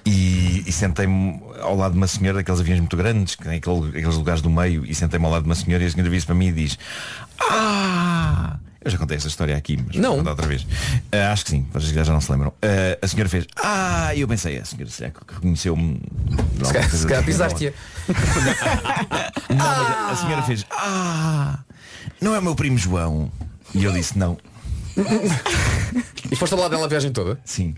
[0.04, 3.88] E, e sentei-me ao lado de uma senhora, daqueles aviões muito grandes, que tem aquele-
[3.90, 6.24] aqueles lugares do meio, e sentei-me ao lado de uma senhora e a senhora vira
[6.26, 6.78] para mim e diz
[7.40, 8.56] Ah!
[8.84, 10.10] Eu já contei esta história aqui, mas Não.
[10.10, 10.64] vou contar outra vez.
[11.10, 12.52] Ah, acho que sim, vocês já não se lembram.
[12.62, 14.12] Ah, a senhora fez Ah!
[14.14, 16.00] E eu pensei, a senhora será que reconheceu-me.
[16.92, 17.72] Se calhar, pisaste-a.
[20.10, 21.58] A senhora fez Ah!
[22.20, 23.30] Não é o meu primo João.
[23.76, 24.36] E eu disse não.
[26.30, 27.38] E foste ao lado dela a viagem toda?
[27.44, 27.74] Sim.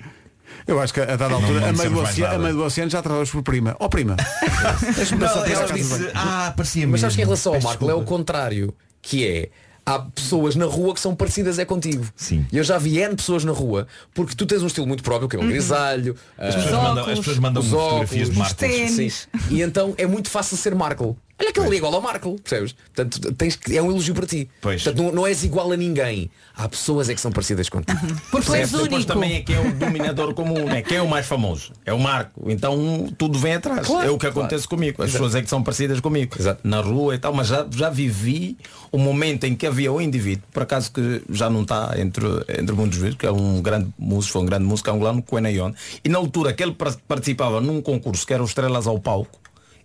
[0.67, 3.03] Eu acho que a dada altura, a, meio do oceano, a meio do oceano já
[3.03, 3.77] tratavas por prima.
[3.79, 4.17] Ó prima.
[4.97, 6.13] Deixa-me Não, passar por ela essa casa disse, bem.
[6.15, 9.51] ah, parecia Mas sabes que em relação ao Marco é o contrário, que é
[9.85, 12.07] há pessoas na rua que são parecidas é contigo.
[12.15, 12.47] Sim.
[12.53, 15.29] E eu já vi N pessoas na rua, porque tu tens um estilo muito próprio,
[15.29, 18.91] que é um grisalho, As ah, pessoas mandam, as pessoas mandam os fotografias de.
[18.91, 19.29] Sim.
[19.51, 21.17] E então é muito fácil ser Marco.
[21.41, 22.75] Olha que ele é igual ao Marco, percebes?
[22.95, 24.49] Portanto, tens que, é um elogio para ti.
[24.61, 24.83] Pois.
[24.83, 26.29] Portanto, não, não és igual a ninguém.
[26.57, 27.99] Há pessoas é que são parecidas contigo.
[28.31, 29.05] Porque tu és Depois único.
[29.13, 30.83] também é quem é o dominador comum, né?
[30.83, 31.73] Quem é o mais famoso?
[31.87, 32.51] É o Marco.
[32.51, 33.87] Então tudo vem atrás.
[33.87, 34.41] Claro, é o que claro.
[34.41, 35.01] acontece comigo.
[35.01, 35.23] As Exato.
[35.25, 36.35] pessoas é que são parecidas comigo.
[36.37, 36.61] Exato.
[36.65, 38.57] Na rua e tal, mas já, já vivi
[38.91, 42.27] o momento em que havia um indivíduo, por acaso que já não está entre,
[42.59, 45.73] entre muitos vídeos, que é um grande músico, foi um grande músico angolano, Quenayon.
[46.03, 49.39] E na altura que ele par- participava num concurso que era o Estrelas ao Palco,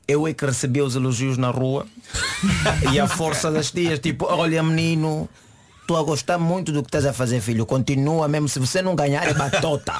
[0.07, 1.85] eu é que recebia os elogios na rua
[2.91, 5.29] e a força das tias, tipo, olha menino,
[5.87, 7.65] tu a gostar muito do que estás a fazer, filho.
[7.65, 9.93] Continua mesmo, se você não ganhar é batota.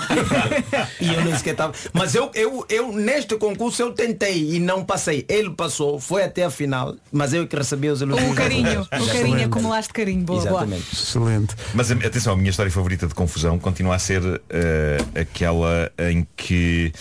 [1.00, 1.74] e eu nem sequer tava.
[1.94, 5.26] Mas eu, eu, eu, neste concurso eu tentei e não passei.
[5.28, 8.32] Ele passou, foi até a final, mas eu é que recebi os elogios.
[8.32, 10.24] O na carinho, o carinho, acumulaste carinho.
[10.24, 10.52] Boa, boa.
[10.52, 10.94] Exatamente.
[10.94, 11.56] Excelente.
[11.74, 16.92] Mas atenção, a minha história favorita de confusão continua a ser eh, aquela em que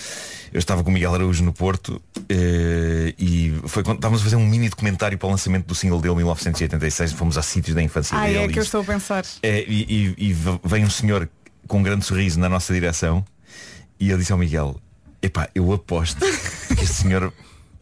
[0.53, 4.37] eu estava com o Miguel Araújo no Porto eh, e foi quando estávamos a fazer
[4.37, 7.83] um mini documentário para o lançamento do single dele em 1986, fomos a sítios da
[7.83, 8.39] infância Ah, dele.
[8.39, 9.25] é que eu estou a pensar.
[9.43, 11.29] É, e, e- e vem um senhor
[11.67, 13.25] com um grande sorriso na nossa direção
[13.99, 14.77] e eu disse ao Miguel,
[15.23, 16.19] epá, eu aposto
[16.77, 17.33] que este senhor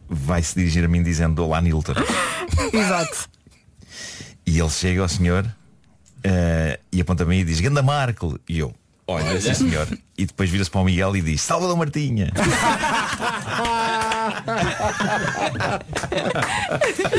[0.09, 1.93] vai se dirigir a mim dizendo Olá Nilton.
[2.71, 3.29] Exato.
[4.45, 5.45] E ele chega ao senhor
[6.23, 8.39] eh, e aponta-me e diz, Ganda Marco.
[8.47, 8.73] E eu,
[9.11, 9.87] olha, sim senhor.
[10.17, 12.31] E depois vira-se para o Miguel e diz, Salvador Martinha.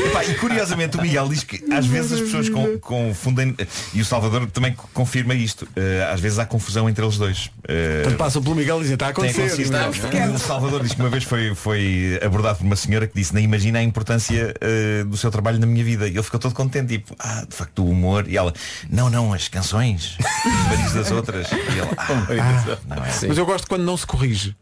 [0.07, 3.55] Epá, e curiosamente o Miguel diz que às vezes as pessoas con- confundem
[3.93, 5.67] e o Salvador também co- confirma isto.
[5.75, 7.49] eh, às vezes há confusão entre eles dois.
[7.67, 9.63] Eh, Portanto, passam pelo Miguel e dizem, está a tem acontecer.
[9.73, 10.33] acontecido.
[10.35, 13.43] O Salvador diz que uma vez foi, foi abordado por uma senhora que disse nem
[13.45, 16.07] imagina a importância eh, do seu trabalho na minha vida.
[16.07, 18.25] E ele ficou todo contente, tipo, ah, de facto o humor.
[18.27, 18.53] E ela,
[18.89, 21.51] não, não, as canções, os maridos das outras.
[21.51, 23.09] E ele, ah, não é.
[23.27, 24.55] Mas eu gosto quando não se corrige.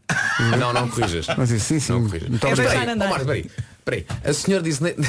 [0.59, 1.27] Não, não corrijas.
[1.37, 1.93] Mas diz, sim, sim.
[1.93, 2.29] Não corrijas.
[2.31, 2.79] Mas obrigado.
[2.79, 3.51] peraí, ó Marco, peraí,
[3.85, 4.05] peraí.
[4.23, 4.81] A senhora disse.
[4.83, 4.95] ne-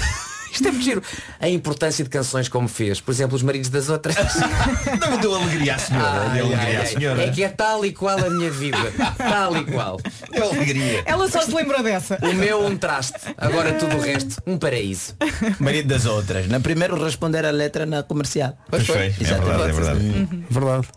[0.52, 1.02] Isto é muito giro.
[1.40, 3.00] A importância de canções como fez.
[3.00, 4.14] Por exemplo, os maridos das outras.
[5.00, 6.20] Não deu alegria à senhora.
[6.28, 6.86] Ai, deu ai, alegria à ai.
[6.88, 7.22] senhora.
[7.22, 8.76] É que é tal e qual a minha vida.
[9.16, 9.98] Tal e qual.
[10.30, 11.02] Deu alegria.
[11.06, 12.18] Ela só se lembrou dessa.
[12.20, 13.14] O meu um traste.
[13.38, 15.14] Agora tudo o resto, um paraíso.
[15.58, 16.46] Marido das outras.
[16.48, 18.54] Na primeiro responder a letra na comercial.
[18.68, 20.28] Pois foi, é verdade, é verdade.
[20.50, 20.88] Verdade.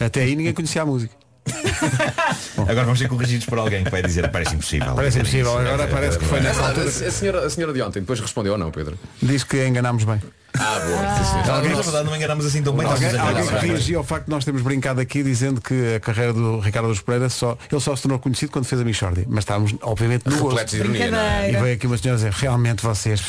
[0.00, 1.14] Até aí ninguém conhecia a música.
[2.56, 4.94] Agora vamos ser corrigidos por alguém que vai dizer parece impossível.
[4.94, 5.58] Parece impossível.
[5.58, 6.88] Agora parece que foi nessa altura.
[6.88, 8.98] a senhora, a senhora de ontem depois respondeu ou não, Pedro?
[9.22, 10.20] Diz que enganámos bem.
[10.58, 11.14] Ah, boa.
[11.16, 11.50] Sim, senhor.
[11.56, 12.86] Alguém, na verdade, não enganamos assim tão bem.
[12.86, 16.32] Alguém, alguém que reagiu ao facto de nós termos brincado aqui dizendo que a carreira
[16.32, 19.26] do Ricardo dos Pereira só, ele só se tornou conhecido quando fez a Michordi.
[19.28, 20.48] Mas estávamos, obviamente, no gosto.
[20.50, 21.50] Repletos de ironia, não é?
[21.50, 23.20] E veio aqui uma senhora dizer, realmente vocês,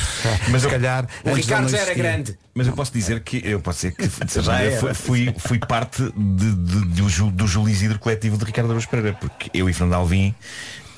[0.49, 1.07] Mas se eu- calhar.
[1.23, 2.37] O Ricardo já era grande.
[2.53, 6.03] Mas eu posso dizer que eu posso dizer que de Já fui, fui, fui parte
[6.15, 9.95] de, de- do, Ju- do Isidro coletivo de Ricardo Araújo Pereira, porque eu e Fernando
[9.95, 10.33] Alvim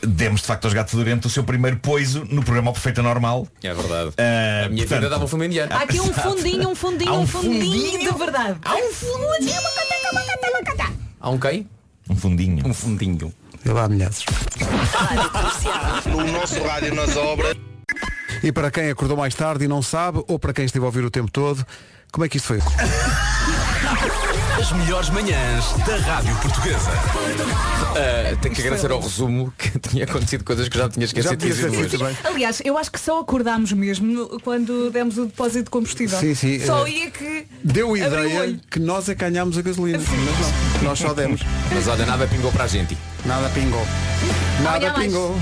[0.01, 3.47] demos de facto aos gatos Fedorento o seu primeiro poiso no programa Perfeita Normal.
[3.63, 4.11] É verdade.
[4.17, 5.73] Ah, A minha portanto, vida dava um filme indiano.
[5.73, 8.11] Há aqui um fundinho, um fundinho, Há um um fundinho, fundinho?
[8.13, 8.59] de verdade.
[8.63, 9.57] Há um fundinho.
[11.19, 11.67] Há um quem?
[12.09, 12.67] Um fundinho.
[12.67, 13.33] Um fundinho.
[13.65, 14.23] E lá milhares.
[16.05, 17.55] No nosso rádio nas obras.
[18.43, 21.03] E para quem acordou mais tarde e não sabe, ou para quem esteve a ouvir
[21.03, 21.65] o tempo todo,
[22.11, 22.59] como é que isto foi?
[24.67, 26.91] As melhores manhãs da Rádio Portuguesa.
[27.95, 31.37] Ah, tenho que agradecer ao resumo que tinha acontecido coisas que já tinha esquecido Já
[31.37, 32.05] tinha dizer esquecido.
[32.25, 36.19] Aliás, eu acho que só acordámos mesmo quando demos o depósito de combustível.
[36.19, 37.47] Sim, sim, Só eh, ia que.
[37.63, 39.99] Deu ideia que nós é que ganhámos a gasolina.
[39.99, 41.39] Mas não, nós só demos.
[41.73, 42.97] Mas olha, nada pingou para a gente.
[43.25, 43.87] Nada pingou.
[44.61, 45.05] Nada Amanhã mais.
[45.05, 45.39] pingou.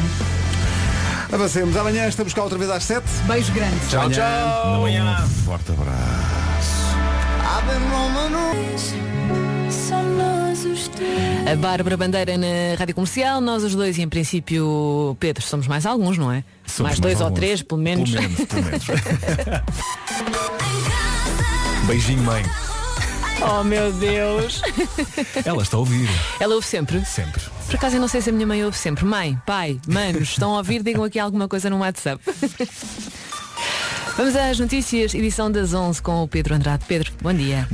[1.34, 1.76] Avancemos.
[1.76, 3.04] Amanhã estamos cá outra vez às 7.
[3.26, 3.80] Beijo grande.
[3.90, 4.84] Tchau, tchau.
[4.84, 6.36] Um forte abraço.
[11.52, 15.86] A Bárbara Bandeira na Rádio Comercial, nós os dois e em princípio, Pedro, somos mais
[15.86, 16.44] alguns, não é?
[16.66, 17.40] Somos mais dois mais ou alguns.
[17.40, 18.10] três, pelo menos.
[18.12, 18.86] Pelo menos, pelo menos.
[21.86, 22.44] Beijinho, mãe.
[23.48, 24.62] oh meu Deus.
[25.46, 26.10] Ela está a ouvir.
[26.40, 27.06] Ela ouve sempre.
[27.06, 27.44] Sempre.
[27.68, 29.06] Por acaso eu não sei se a minha mãe ouve sempre.
[29.06, 32.20] Mãe, pai, manos, estão a ouvir, digam aqui alguma coisa no WhatsApp.
[34.18, 36.86] Vamos às notícias, edição das 11 com o Pedro Andrade.
[36.88, 37.68] Pedro, bom dia.